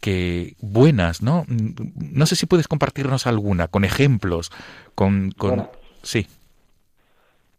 [0.00, 1.44] que buenas, ¿no?
[1.48, 4.50] No sé si puedes compartirnos alguna, con ejemplos,
[4.94, 5.32] con...
[5.32, 5.50] con...
[5.50, 5.70] Bueno.
[6.02, 6.26] Sí.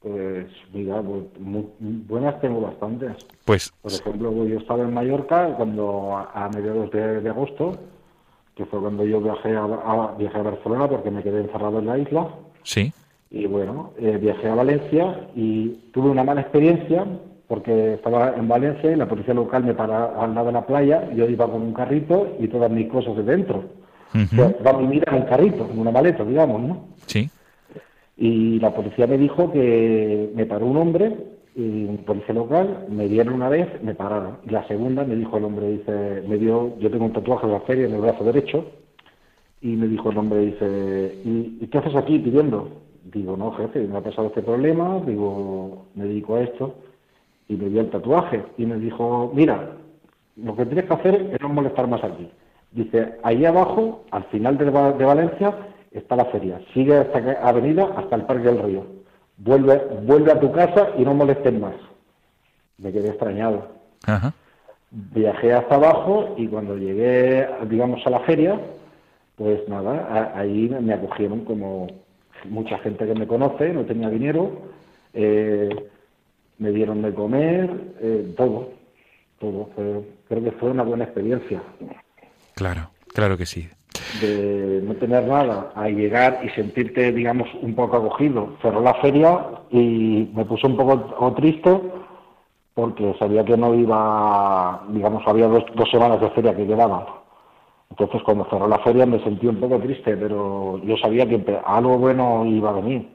[0.02, 3.17] Pues mira, muy- buenas tengo bastantes.
[3.43, 7.78] Pues Por ejemplo, yo estaba en Mallorca cuando a, a mediados de, de agosto,
[8.56, 11.86] que fue cuando yo viajé a, a- viajé a Barcelona porque me quedé encerrado en
[11.88, 12.30] la isla.
[12.63, 12.93] sí,
[13.30, 17.06] Y bueno, eh, viajé a Valencia y tuve una mala experiencia
[17.49, 21.09] porque estaba en Valencia y la policía local me paró al lado de la playa.
[21.15, 23.63] Yo iba con un carrito y todas mis cosas de dentro.
[24.13, 24.63] O sea, Ujú.
[24.65, 26.85] va mi vida en un carrito, en una maleta, digamos, ¿no?
[27.07, 27.27] sí,
[28.17, 31.15] Y la policía me dijo que me paró un hombre,
[31.55, 34.38] y un policía local, me dieron una vez, me pararon.
[34.47, 37.54] Y la segunda me dijo el hombre, dice, me dio, yo tengo un tatuaje de
[37.54, 38.65] la feria en el brazo derecho,
[39.62, 42.69] y me dijo el hombre, dice, ¿y, y qué haces aquí pidiendo?
[43.12, 46.75] Digo, no, jefe, me ha pasado este problema, digo, me dedico a esto,
[47.50, 49.71] y me dio el tatuaje, y me dijo, mira,
[50.37, 52.29] lo que tienes que hacer es no molestar más aquí.
[52.71, 55.54] Dice, ahí abajo, al final de, de Valencia,
[55.91, 56.62] está la feria.
[56.73, 58.85] Sigue esta avenida hasta el Parque del Río.
[59.37, 61.73] Vuelve, vuelve a tu casa y no molestes más.
[62.77, 63.67] Me quedé extrañado.
[64.06, 64.31] ajá,
[64.91, 68.60] Viajé hasta abajo y cuando llegué, digamos, a la feria,
[69.35, 71.87] pues nada, a- ahí me acogieron como
[72.45, 74.52] mucha gente que me conoce, no tenía dinero,
[75.13, 75.69] eh,
[76.60, 77.69] me dieron de comer,
[78.01, 78.69] eh, todo,
[79.39, 79.69] todo.
[79.75, 81.62] Fue- creo que fue una buena experiencia
[82.55, 83.67] claro, claro que sí.
[84.19, 88.55] de no tener nada a llegar y sentirte, digamos, un poco acogido.
[88.62, 91.79] Cerró la feria y me puse un poco triste
[92.73, 97.03] porque sabía que no iba, digamos, había dos, dos semanas de feria que quedaban.
[97.89, 101.97] Entonces, cuando cerró la feria me sentí un poco triste, pero yo sabía que algo
[101.97, 103.10] bueno iba a venir.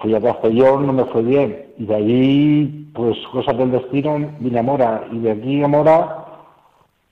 [0.00, 1.66] Fui a Castellón, no me fue bien.
[1.78, 5.06] Y de allí, pues, cosas del destino, vine a Mora.
[5.12, 6.24] Y de aquí a Mora,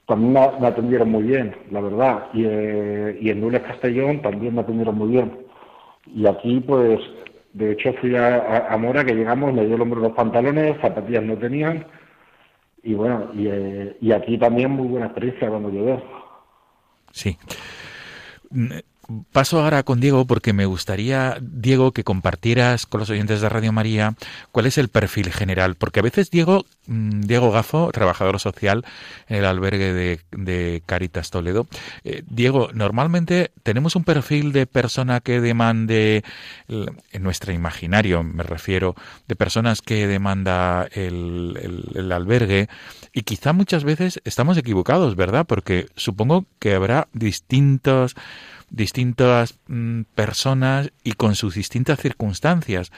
[0.07, 2.27] también me, atendieron muy bien, la verdad.
[2.33, 5.39] Y, eh, y en Nules Castellón también me atendieron muy bien.
[6.13, 7.01] Y aquí, pues,
[7.53, 10.77] de hecho fui a, a- a Mora, que llegamos, me dio el hombro los pantalones,
[10.81, 11.87] zapatillas no tenían.
[12.83, 16.03] Y bueno, y, eh, y aquí también muy buena experiencia cuando llegué.
[17.13, 17.37] Sí.
[19.33, 23.73] Paso ahora con Diego porque me gustaría, Diego, que compartieras con los oyentes de Radio
[23.73, 24.15] María
[24.51, 25.77] cuál es el perfil general.
[25.77, 28.85] Porque a veces Diego, mm, Diego Gafo, trabajador social
[29.29, 29.93] en el albergue
[30.33, 31.67] de, Caritas Toledo.
[32.05, 36.25] eh, Diego, normalmente tenemos un perfil de persona que demande,
[36.69, 38.95] en nuestro imaginario me refiero,
[39.29, 42.69] de personas que demanda el, el- el albergue
[43.13, 45.47] y quizá muchas veces estamos equivocados, ¿verdad?
[45.47, 48.15] Porque supongo que habrá distintos
[48.71, 52.93] distintas mm, personas y con sus distintas circunstancias.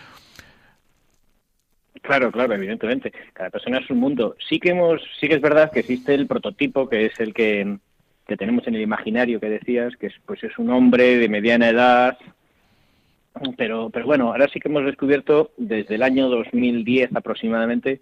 [2.03, 3.13] Claro, claro, evidentemente.
[3.33, 4.37] Cada persona es un mundo.
[4.49, 7.79] Sí que hemos, sí que es verdad que existe el prototipo, que es el que,
[8.27, 11.69] que tenemos en el imaginario que decías, que es, pues es un hombre de mediana
[11.69, 12.17] edad.
[13.57, 18.01] Pero, pero bueno, ahora sí que hemos descubierto desde el año 2010 aproximadamente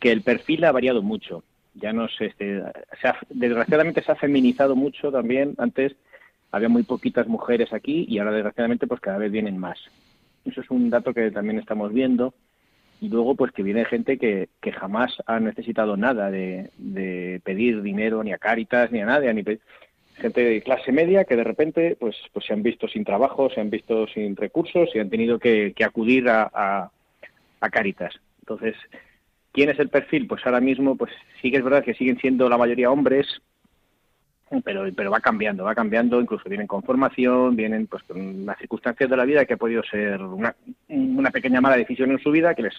[0.00, 1.44] que el perfil ha variado mucho.
[1.74, 2.62] Ya no este,
[3.00, 5.54] se ha- desgraciadamente se ha feminizado mucho también.
[5.58, 5.92] Antes
[6.52, 9.78] había muy poquitas mujeres aquí y ahora desgraciadamente pues cada vez vienen más.
[10.44, 12.34] Eso es un dato que también estamos viendo
[13.00, 17.82] y luego pues que viene gente que, que jamás ha necesitado nada de, de pedir
[17.82, 19.42] dinero ni a Cáritas ni a nadie, ni
[20.14, 23.60] gente de clase media que de repente pues pues se han visto sin trabajo, se
[23.60, 26.90] han visto sin recursos y han tenido que, acudir a, a,
[27.60, 27.70] a.
[28.40, 28.76] Entonces,
[29.52, 30.26] ¿quién es el perfil?
[30.26, 33.26] Pues ahora mismo pues sí que es verdad que siguen siendo la mayoría hombres,
[34.60, 39.08] pero pero va cambiando, va cambiando, incluso vienen con formación, vienen pues con las circunstancias
[39.08, 40.54] de la vida que ha podido ser una,
[40.88, 42.74] una pequeña mala decisión en su vida que les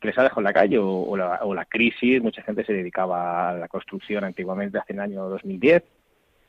[0.00, 2.64] que les ha dejado en la calle o, o la, o la crisis, mucha gente
[2.64, 5.82] se dedicaba a la construcción antiguamente hace el año 2010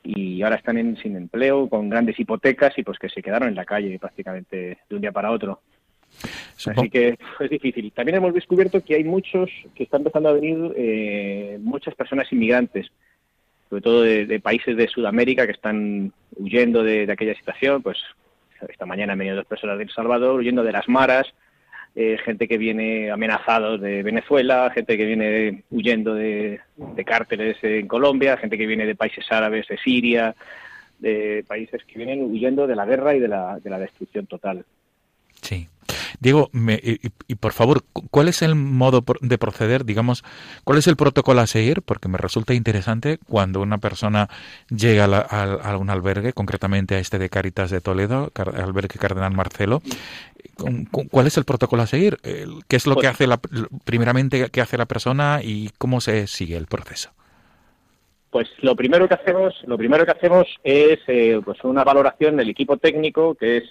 [0.03, 3.55] y ahora están en, sin empleo, con grandes hipotecas y pues que se quedaron en
[3.55, 5.59] la calle prácticamente de un día para otro.
[6.55, 7.91] Supongo- Así que es difícil.
[7.91, 12.87] También hemos descubierto que hay muchos, que están empezando a venir eh, muchas personas inmigrantes,
[13.71, 17.81] sobre todo de, países de Sudamérica que están huyendo de, de aquella situación.
[17.81, 17.97] Pues
[18.67, 21.25] esta mañana han venido dos personas de El Salvador huyendo de las maras,
[21.95, 27.87] eh, gente que viene amenazados de Venezuela, gente que viene huyendo de, de cárteles en
[27.87, 30.35] Colombia, gente que viene de países árabes, de Siria,
[30.99, 34.65] de países que vienen huyendo de la guerra y de la, de la destrucción total.
[35.41, 35.69] Sí.
[36.19, 39.85] Diego, me- y, y- por favor, cu- ¿cuál es el modo de proceder?
[39.85, 40.23] Digamos,
[40.63, 41.81] ¿cuál es el protocolo a seguir?
[41.81, 44.29] Porque me resulta interesante cuando una persona
[44.69, 48.99] llega a, la- al- a un albergue, concretamente a este de Caritas de Toledo, albergue
[48.99, 49.81] Cardenal Marcelo.
[50.55, 52.17] ¿Cu- cu- ¿Cuál es el protocolo a seguir?
[52.67, 53.39] ¿Qué es lo que Pues- hace la,
[53.85, 57.11] primeramente, qué hace la persona y cómo se sigue el proceso?
[58.29, 62.49] Pues lo primero que hacemos, lo primero que hacemos es eh, pues una valoración del
[62.49, 63.63] equipo técnico que es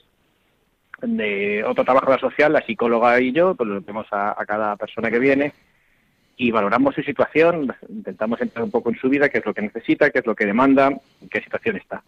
[1.02, 5.18] de otro trabajador social, la psicóloga y yo, pues lo vemos a, cada persona que
[5.18, 5.52] viene
[6.36, 9.62] y valoramos su situación, intentamos entrar un poco en su vida, qué es lo que
[9.62, 10.90] necesita, qué es lo que demanda,
[11.30, 12.02] qué situación está.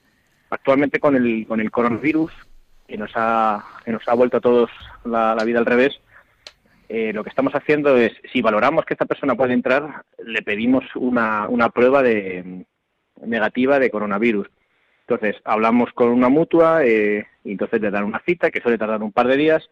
[0.50, 2.32] Actualmente con el con el coronavirus
[2.86, 4.70] que nos ha que nos ha vuelto a todos
[5.04, 6.00] la, la vida al revés,
[6.94, 10.84] eh, lo que estamos haciendo es, si valoramos que esta persona puede entrar, le pedimos
[10.94, 12.66] una, una prueba de
[13.24, 14.46] negativa de coronavirus.
[15.06, 19.02] Entonces, hablamos con una mutua eh, y entonces le dan una cita que suele tardar
[19.02, 19.68] un par de días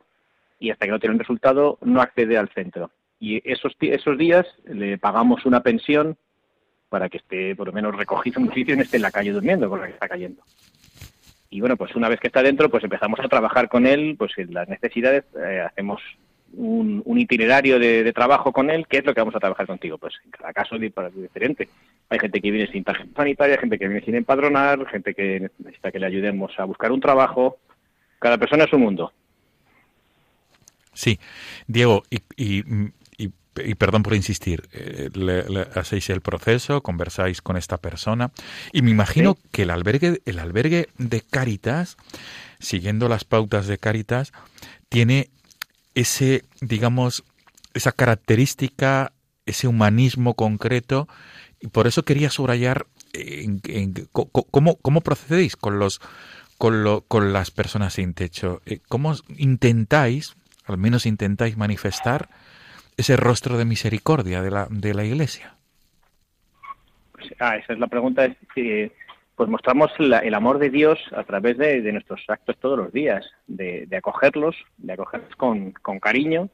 [0.58, 2.90] y hasta que no tiene un resultado no accede al centro.
[3.18, 6.16] Y esos, esos días le pagamos una pensión
[6.88, 9.10] para que esté por lo menos recogido en un sitio y no esté en la
[9.10, 10.42] calle durmiendo con la que está cayendo.
[11.48, 14.32] Y bueno, pues una vez que está dentro, pues empezamos a trabajar con él, pues
[14.36, 16.00] en las necesidades, eh, hacemos
[16.54, 19.66] un, un itinerario de, de trabajo con él, ¿qué es lo que vamos a trabajar
[19.66, 19.98] contigo?
[19.98, 21.68] Pues en cada caso es di- es diferente.
[22.08, 25.92] Hay gente que viene sin tarjeta sanitaria, gente que viene sin empadronar, gente que necesita
[25.92, 27.58] que le ayudemos a buscar un trabajo.
[28.18, 29.12] Cada persona es un mundo.
[30.92, 31.18] Sí,
[31.66, 32.64] Diego, y, y,
[33.16, 38.30] y- perdón por insistir, eh, le- le hacéis el proceso, conversáis con esta persona
[38.72, 39.48] y me imagino Sí.
[39.52, 41.96] que el albergue, el albergue de Caritas,
[42.58, 44.32] siguiendo las pautas de Caritas,
[44.88, 45.30] tiene
[45.94, 47.24] ese, digamos,
[47.74, 49.12] esa característica,
[49.46, 51.08] ese humanismo concreto
[51.60, 52.86] y por eso quería subrayar
[54.12, 56.00] co- cómo, cómo procedéis con los
[56.58, 58.60] con, lo- con las personas sin techo.
[58.66, 60.36] Eh, ¿Cómo intentáis,
[60.66, 62.28] al menos intentáis manifestar
[62.98, 65.56] ese rostro de misericordia de la, de la Iglesia?
[67.38, 68.24] Ah, esa es la pregunta.
[68.26, 68.92] Es que,
[69.40, 73.24] pues mostramos la- el amor de Dios a través de, nuestros actos todos los días,
[73.46, 76.50] de, acogerlos, de acogerlos con, cariño.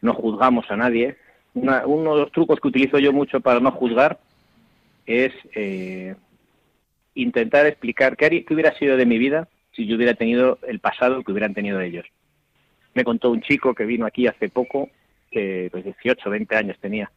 [0.00, 1.18] No juzgamos a nadie.
[1.52, 4.18] Uno de los trucos que utilizo yo mucho para no juzgar
[5.04, 6.14] es eh,
[7.14, 11.22] intentar explicar qué, haría- hubiera sido de mi vida si yo hubiera tenido el pasado
[11.22, 12.06] que hubieran tenido ellos.
[12.94, 14.88] Me contó un chico que vino aquí hace poco,
[15.30, 17.10] que pues 18, 20 años tenía,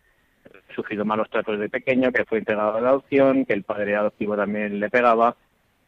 [0.75, 4.79] sufrido malos tratos de pequeño, que fue entregado a adopción, que el padre adoptivo también
[4.79, 5.35] le pegaba,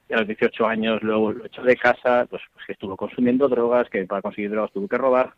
[0.09, 3.47] y a los 18 años luego lo echó de casa, pues, pues que estuvo consumiendo
[3.49, 5.33] drogas, que para conseguir drogas tuvo que robar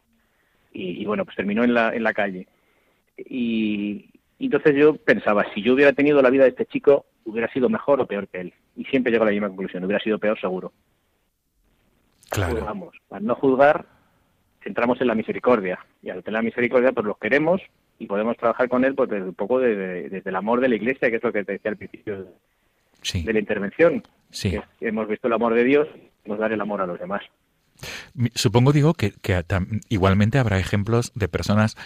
[0.71, 2.47] y, y bueno, pues terminó en la, en la calle.
[3.17, 7.51] Y, y entonces yo pensaba, si yo hubiera tenido la vida de este chico, hubiera
[7.51, 8.53] sido mejor o peor que él.
[8.75, 10.71] Y siempre llego a la misma conclusión, hubiera sido peor seguro.
[12.29, 12.55] Claro.
[12.55, 12.95] Juzgamos.
[13.09, 13.85] Al no juzgar,
[14.63, 15.79] centramos en la misericordia.
[16.01, 17.61] Y al tener la misericordia, pues los queremos
[17.99, 20.69] y podemos trabajar con él pues desde un poco de- de- desde el amor de
[20.69, 22.25] la iglesia, que es lo que te decía al principio de,
[23.01, 24.03] Sí, de la intervención.
[24.31, 24.51] sí.
[24.79, 25.87] Que hemos visto el amor de Dios,
[26.25, 27.21] nos dar el amor a los demás.
[28.35, 29.41] Supongo, digo, que, que
[29.87, 31.77] igualmente habrá ejemplos de personas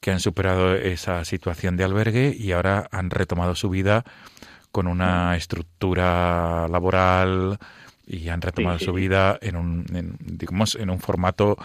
[0.00, 4.04] que han superado esa situación de albergue y ahora han retomado su vida
[4.72, 7.58] con una estructura laboral
[8.06, 11.56] y han retomado Sí, sí, su vida en un, en, digamos, en un formato,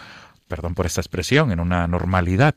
[0.48, 2.56] perdón por esta expresión, en una normalidad.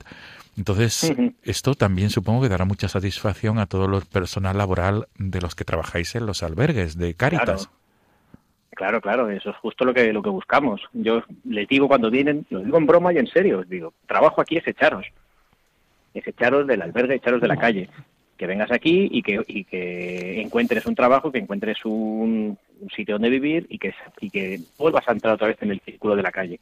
[0.56, 5.54] Entonces, esto también supongo que dará mucha satisfacción a todo el personal laboral de los
[5.54, 7.68] que trabajáis en los albergues de Cáritas.
[8.74, 10.80] Claro, claro, eso es justo lo que lo que buscamos.
[10.92, 14.40] Yo les digo cuando vienen, lo digo en broma y en serio, os digo, trabajo
[14.40, 15.06] aquí es echaros.
[16.12, 17.88] Es echaros del albergue, echaros de la calle.
[18.36, 23.14] Que vengas aquí y que, y que encuentres un trabajo, que encuentres un, un sitio
[23.14, 26.22] donde vivir y que, y que vuelvas a entrar otra vez en el círculo de
[26.22, 26.58] la calle.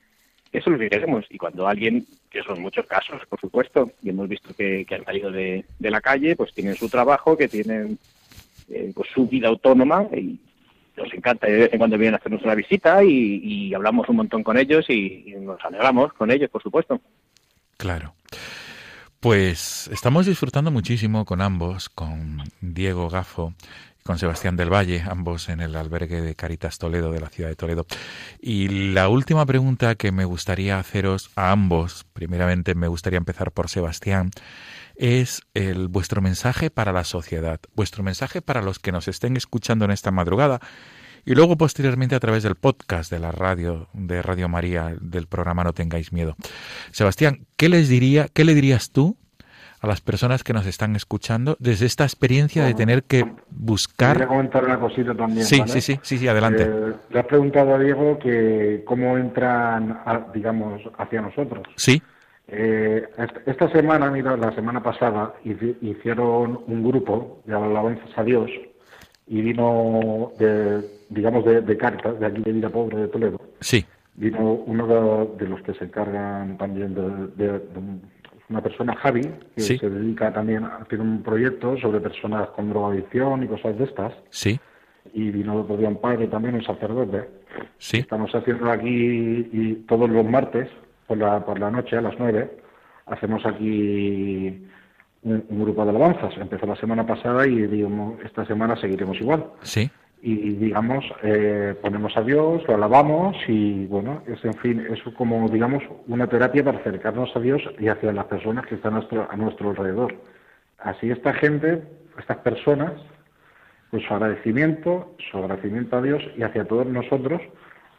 [0.53, 1.25] Eso es lo que.
[1.31, 5.31] Y cuando alguien, que son muchos casos, por supuesto, y hemos visto que, han salido
[5.31, 7.99] de, la calle, pues tienen su trabajo, que tienen
[8.69, 10.39] eh, pues su vida autónoma y
[10.97, 14.17] nos encanta de vez en cuando vienen a hacernos una visita y, y hablamos un
[14.17, 17.01] montón con ellos y, y nos alegramos con ellos, por supuesto.
[17.79, 18.15] Claro.
[19.21, 23.55] Pues estamos disfrutando muchísimo con ambos, con Diego Gafo
[23.92, 27.49] y con Sebastián del Valle, ambos en el albergue de Caritas Toledo de la ciudad
[27.49, 27.87] de Toledo.
[28.41, 33.69] Y la última pregunta que me gustaría haceros a ambos, primeramente me gustaría empezar por
[33.69, 34.31] Sebastián,
[34.97, 39.85] es el vuestro mensaje para la sociedad, vuestro mensaje para los que nos estén escuchando
[39.85, 40.61] en esta madrugada
[41.25, 45.65] y luego posteriormente a través del podcast de la radio de Radio María del programa
[45.65, 46.37] No tengáis miedo.
[46.91, 49.17] Sebastián, ¿qué les diría, qué le dirías tú
[49.83, 54.65] a las personas que nos están escuchando desde esta experiencia de tener que buscar comentar
[54.65, 55.45] una cosita también.
[55.45, 55.73] Sí, ¿vale?
[55.73, 56.63] sí, sí, sí, sí, adelante.
[56.63, 61.67] Eh, le has preguntado a Diego que cómo entran, a- digamos, hacia nosotros.
[61.77, 62.01] Sí,
[62.49, 68.25] Eh, est- esta semana, mira, la semana pasada hici- hicieron un grupo de alabanzas a
[68.25, 68.51] Dios
[69.29, 73.87] y vino, de, digamos, de, de Cáritas, de aquí de Vida Pobre de Toledo, sí,
[74.17, 77.61] vino uno de, de los que se encargan también de,
[78.53, 79.23] una persona, Javi,
[79.55, 79.79] que Sí.
[79.79, 84.13] se dedica también a hacer un proyecto sobre personas con drogadicción y cosas de estas,
[84.31, 84.61] sí,
[85.15, 87.29] y vino el otro día un padre también, un sacerdote.
[87.79, 90.69] sí, Estamos haciendo aquí y todos los martes
[91.07, 92.51] por la, por la noche a las nueve
[93.07, 94.65] hacemos aquí
[95.25, 96.33] un, un grupo de alabanzas.
[96.39, 99.45] Empezó la semana pasada y digamos, esta semana seguiremos igual.
[99.63, 99.91] sí,
[100.25, 105.49] Y digamos, eh, ponemos a Dios, lo alabamos y bueno, es en fin, es como
[105.49, 109.29] digamos una terapia para acercarnos a Dios y hacia las personas que están a nuestro,
[109.29, 110.15] a nuestro alrededor.
[110.79, 111.83] Así esta gente,
[112.17, 112.93] estas personas,
[113.91, 117.43] pues su agradecimiento, su agradecimiento a Dios y hacia todos nosotros,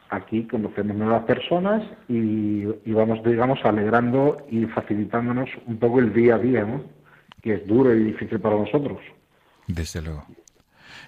[0.09, 6.35] aquí conocemos nuevas personas y, y vamos, digamos, alegrando y facilitándonos un poco el día
[6.35, 6.65] a día,
[7.41, 8.99] que es duro y difícil para nosotros.
[9.67, 10.25] desde luego.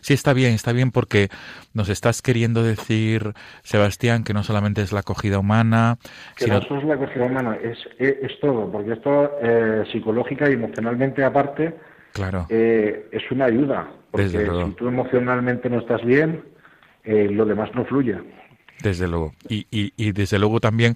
[0.05, 1.29] Sí, está bien, está bien porque
[1.73, 3.33] nos estás queriendo decir,
[3.63, 5.97] Sebastián, que no solamente es la acogida humana,
[6.37, 9.83] Que sino no solo es la acogida humana, es, es, es todo, porque esto eh,
[9.91, 11.73] psicológica y emocionalmente aparte
[12.13, 14.67] claro, eh, es una ayuda, porque Desde luego.
[14.67, 16.43] si tú emocionalmente no estás bien,
[17.03, 18.19] eh, lo demás no fluye.
[18.83, 19.33] Desde luego.
[19.49, 20.95] Y, y, y desde luego también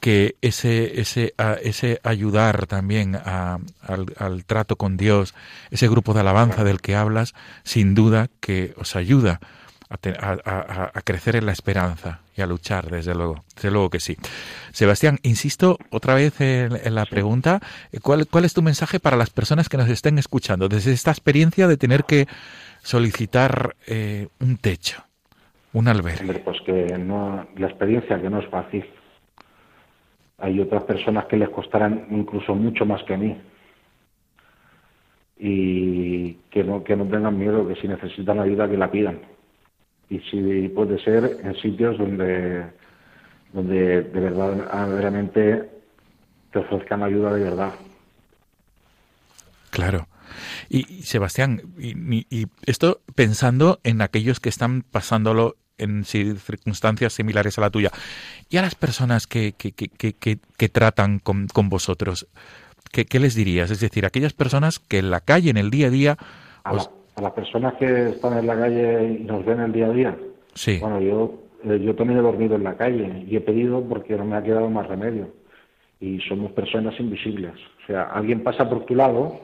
[0.00, 5.34] que ese, ese, a- ese ayudar también a- al, al trato con Dios,
[5.70, 9.40] ese grupo de alabanza del que hablas, sin duda que os ayuda
[9.88, 13.44] a, te- a- crecer en la esperanza y a luchar, desde luego.
[13.56, 14.16] Desde luego que sí.
[14.72, 17.60] Sebastián, insisto otra vez en, en la pregunta,
[18.00, 21.66] ¿cuál, ¿cuál es tu mensaje para las personas que nos estén escuchando desde esta experiencia
[21.66, 22.28] de tener que
[22.82, 25.02] solicitar eh, un techo,
[25.72, 26.20] un albergue?
[26.20, 28.84] Hombre, pues que no, la experiencia que no es fácil.
[30.40, 33.36] Hay otras personas que les costarán incluso mucho más que a mí.
[35.38, 39.20] Y que no, que no tengan miedo, que si necesitan ayuda que la pidan.
[40.08, 42.64] Y si puede ser en sitios donde,
[43.52, 45.70] donde de verdad, verdaderamente
[46.52, 47.72] te ofrezcan ayuda de verdad.
[49.70, 50.08] Claro.
[50.68, 57.60] Y, Sebastián, y- y esto pensando en aquellos que están pasándolo en circunstancias similares a
[57.62, 57.90] la tuya,
[58.48, 62.26] y a las personas que, que, que, que, que- que tratan con, con vosotros,
[62.92, 63.70] ¿qué, qué les dirías?
[63.70, 66.16] Es decir, aquellas personas que en la calle, en el día a día,
[66.64, 69.72] A, os- la- a las personas que están en la calle y nos ven el
[69.72, 70.16] día a día,
[70.54, 70.78] Sí.
[70.80, 74.24] Bueno, yo, eh, yo también he dormido en la calle y he pedido porque no
[74.24, 75.32] me ha quedado más remedio.
[76.00, 77.52] Y somos personas invisibles.
[77.84, 79.40] O sea, alguien pasa por tu lado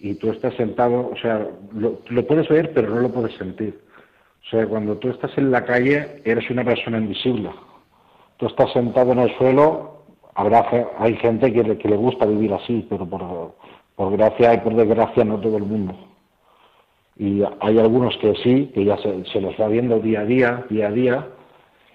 [0.00, 3.78] y tú estás sentado, o sea, lo, lo puedes ver pero no lo puedes sentir.
[4.44, 7.50] O sea, cuando tú estás en la calle eres una persona invisible.
[8.36, 10.02] Tú estás sentado en el suelo,
[10.34, 10.66] habrá
[10.98, 13.54] hay gente que le, que le gusta vivir así, pero por,
[13.96, 15.94] por gracia y por desgracia no todo el mundo.
[17.16, 20.64] Y hay algunos que sí, que ya se, se los va viendo día a día,
[20.68, 21.28] día a día,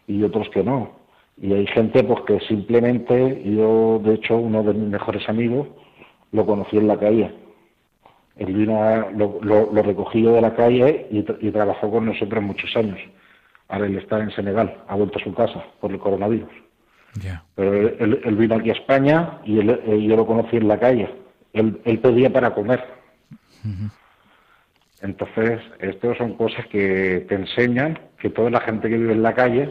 [0.08, 0.92] y otros que no.
[1.38, 5.68] Y hay gente pues que simplemente, yo de hecho uno de mis mejores amigos
[6.32, 7.32] lo conocí en la calle.
[8.40, 11.92] Él vino, a- lo, lo, lo recogí yo de la calle y, tra- y trabajó
[11.92, 13.00] con nosotros muchos años.
[13.68, 16.50] Ahora él está en Senegal, ha vuelto a su casa por el coronavirus.
[17.56, 20.80] Pero él, él- vino aquí a España y él- eh, yo lo conocí en la
[20.80, 21.10] calle.
[21.54, 22.84] Él, él pedía para comer.
[25.02, 29.34] Entonces, estas son cosas que te enseñan que toda la gente que vive en la
[29.34, 29.70] calle,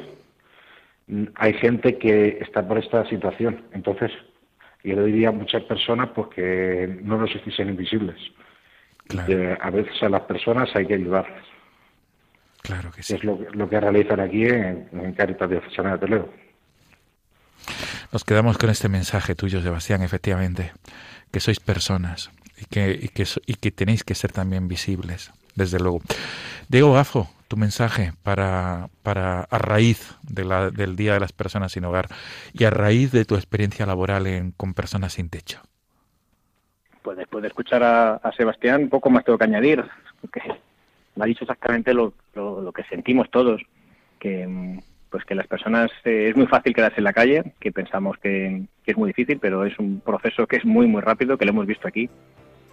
[1.06, 3.62] mm, hay gente que está por esta situación.
[3.72, 4.10] Entonces,
[4.84, 8.16] yo le diría a muchas personas pues que no nos hiciesen invisibles.
[9.09, 9.26] Claro.
[9.26, 11.44] que a veces a las personas hay que ayudarles.
[12.62, 13.14] Claro que sí.
[13.14, 16.32] es lo, que- lo que realizan aquí en, en Caritas Diocesana de Toledo.
[18.12, 20.72] Nos quedamos con este mensaje tuyo, Sebastián, efectivamente,
[21.30, 22.30] que sois personas
[22.61, 26.00] y que, y que, y que tenéis que ser también visibles, desde luego.
[26.68, 31.72] Diego Gafo, tu mensaje para, para a raíz de la- del Día de las Personas
[31.72, 32.09] sin Hogar
[32.52, 35.61] y a raíz de tu experiencia laboral en, con personas sin techo.
[37.09, 39.82] Pues después de escuchar a, a Sebastián, poco más tengo que añadir,
[40.20, 40.42] porque
[41.16, 43.62] me ha dicho exactamente lo, lo- lo que sentimos todos,
[44.18, 47.72] que mm, pues que las personas eh, es muy fácil quedarse en la calle, que
[47.72, 51.38] pensamos que, que es muy difícil, pero es un proceso que es muy muy rápido,
[51.38, 52.11] que lo hemos visto aquí.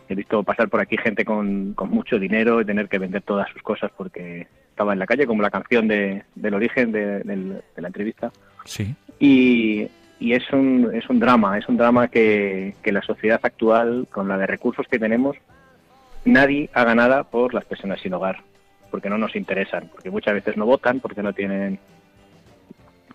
[0.09, 3.49] He visto pasar por aquí gente con, con mucho dinero y tener que vender todas
[3.53, 7.81] sus cosas porque estaba en la calle, como la canción de, del origen de- de
[7.81, 8.33] la entrevista
[8.65, 9.87] Sí, y,
[10.19, 14.27] y es un es un drama es un drama que, que la sociedad actual con
[14.27, 15.35] la de recursos que tenemos
[16.23, 18.41] nadie haga nada por las personas sin hogar
[18.91, 21.79] porque no nos interesan porque muchas veces no votan porque no tienen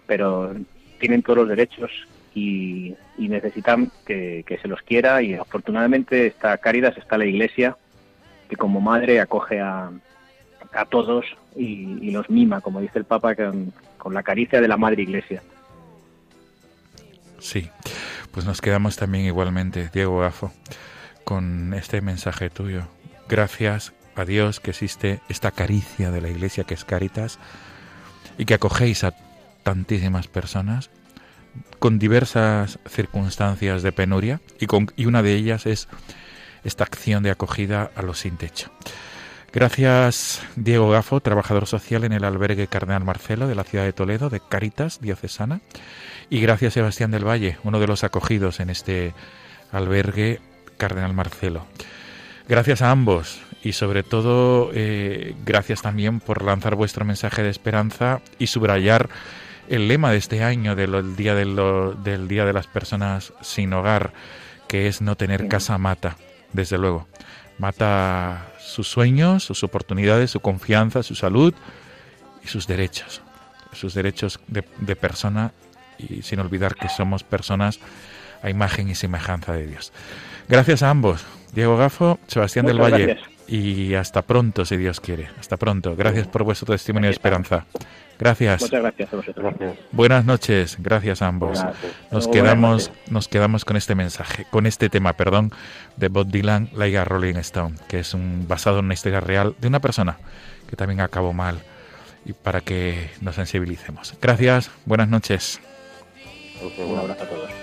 [0.07, 0.55] pero
[0.99, 1.91] tienen todos los derechos
[2.35, 7.77] y, y necesitan que, que se los quiera y afortunadamente está Cáritas está la Iglesia
[8.49, 9.91] que como madre acoge a,
[10.73, 11.25] a todos
[11.57, 15.03] y, y los mima como dice el Papa con, con la caricia de la Madre
[15.03, 15.43] Iglesia
[17.41, 17.71] sí.
[18.33, 20.53] Pues nos quedamos también igualmente, Diego Gafo,
[21.25, 22.87] con este mensaje tuyo.
[23.29, 27.39] Gracias a Dios que existe esta caricia de la Iglesia que es Caritas
[28.39, 29.15] y que acogéis a
[29.63, 30.91] tantísimas personas
[31.79, 35.89] con diversas circunstancias de penuria y, con, y una de ellas es
[36.65, 38.71] esta acción de acogida a los sin techo.
[39.53, 44.31] Gracias Diego Gafo, trabajador social en el albergue Cardenal Marcelo de la ciudad de Toledo,
[44.31, 45.61] de Caritas Diocesana.
[46.33, 49.15] Y gracias Sebastián del Valle, uno de los acogidos en este
[49.73, 50.41] albergue
[50.79, 51.67] Cardenal Marcelo.
[52.49, 58.21] Gracias a ambos y sobre todo eh, gracias también por lanzar vuestro mensaje de esperanza
[58.39, 59.09] y subrayar
[59.69, 63.73] el lema de este año del día de, lo, del día de las personas sin
[63.73, 64.13] hogar,
[64.69, 66.17] que es no tener casa mata,
[66.53, 67.09] desde luego.
[67.59, 71.55] Mata sus sueños, sus oportunidades, su confianza, su salud
[72.45, 73.21] y sus derechos.
[73.73, 75.53] Sus derechos de, de persona
[76.09, 77.79] y sin olvidar que somos personas
[78.43, 79.93] a imagen y semejanza de Dios.
[80.49, 83.29] Gracias a ambos, Diego Gafo, Sebastián Muchas del Valle, gracias.
[83.49, 85.29] y hasta pronto, si Dios quiere.
[85.39, 85.95] Hasta pronto.
[85.97, 87.67] Gracias por vuestro testimonio de esperanza.
[88.19, 88.61] Gracias.
[88.61, 89.55] Muchas gracias a vosotros.
[89.59, 89.79] Gracias.
[89.93, 90.77] Buenas noches.
[90.79, 91.63] Gracias a ambos.
[91.63, 91.93] Gracias.
[92.11, 95.53] Nos Muy quedamos, nos quedamos con este mensaje, con este tema, perdón,
[95.97, 99.55] de Bob Dylan, Like a Rolling Stone, que es un basado en una historia real
[99.59, 100.19] de una persona
[100.69, 101.61] que también acabó mal
[102.27, 104.15] y para que nos sensibilicemos.
[104.21, 104.71] Gracias.
[104.85, 105.61] Buenas noches.
[106.63, 107.60] Un abrazo a todos.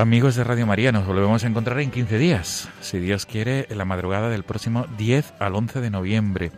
[0.00, 3.76] Amigos de Radio María, nos volvemos a encontrar en 15 días, si Dios quiere, en
[3.76, 6.52] la madrugada del próximo 10 al 11 de noviembre.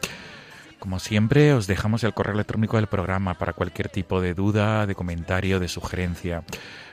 [0.79, 4.95] Como siempre, os dejamos el correo electrónico del programa para cualquier tipo de duda, de
[4.95, 6.45] comentario, de sugerencia.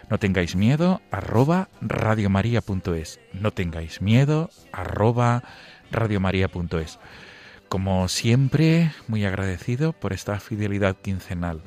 [0.10, 3.20] No tengáis miedo, arroba radiomaria.es.
[3.32, 5.44] No tengáis miedo, arroba
[5.92, 6.98] radiomaria.es.
[7.68, 11.62] Como siempre, muy agradecido por esta fidelidad quincenal.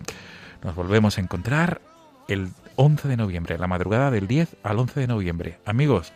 [0.65, 1.81] Nos volvemos a encontrar
[2.27, 5.59] el 11 de noviembre, la madrugada del 10 al 11 de noviembre.
[5.65, 6.13] Amigos,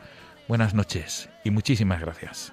[0.49, 2.53] buenas noches y muchísimas gracias.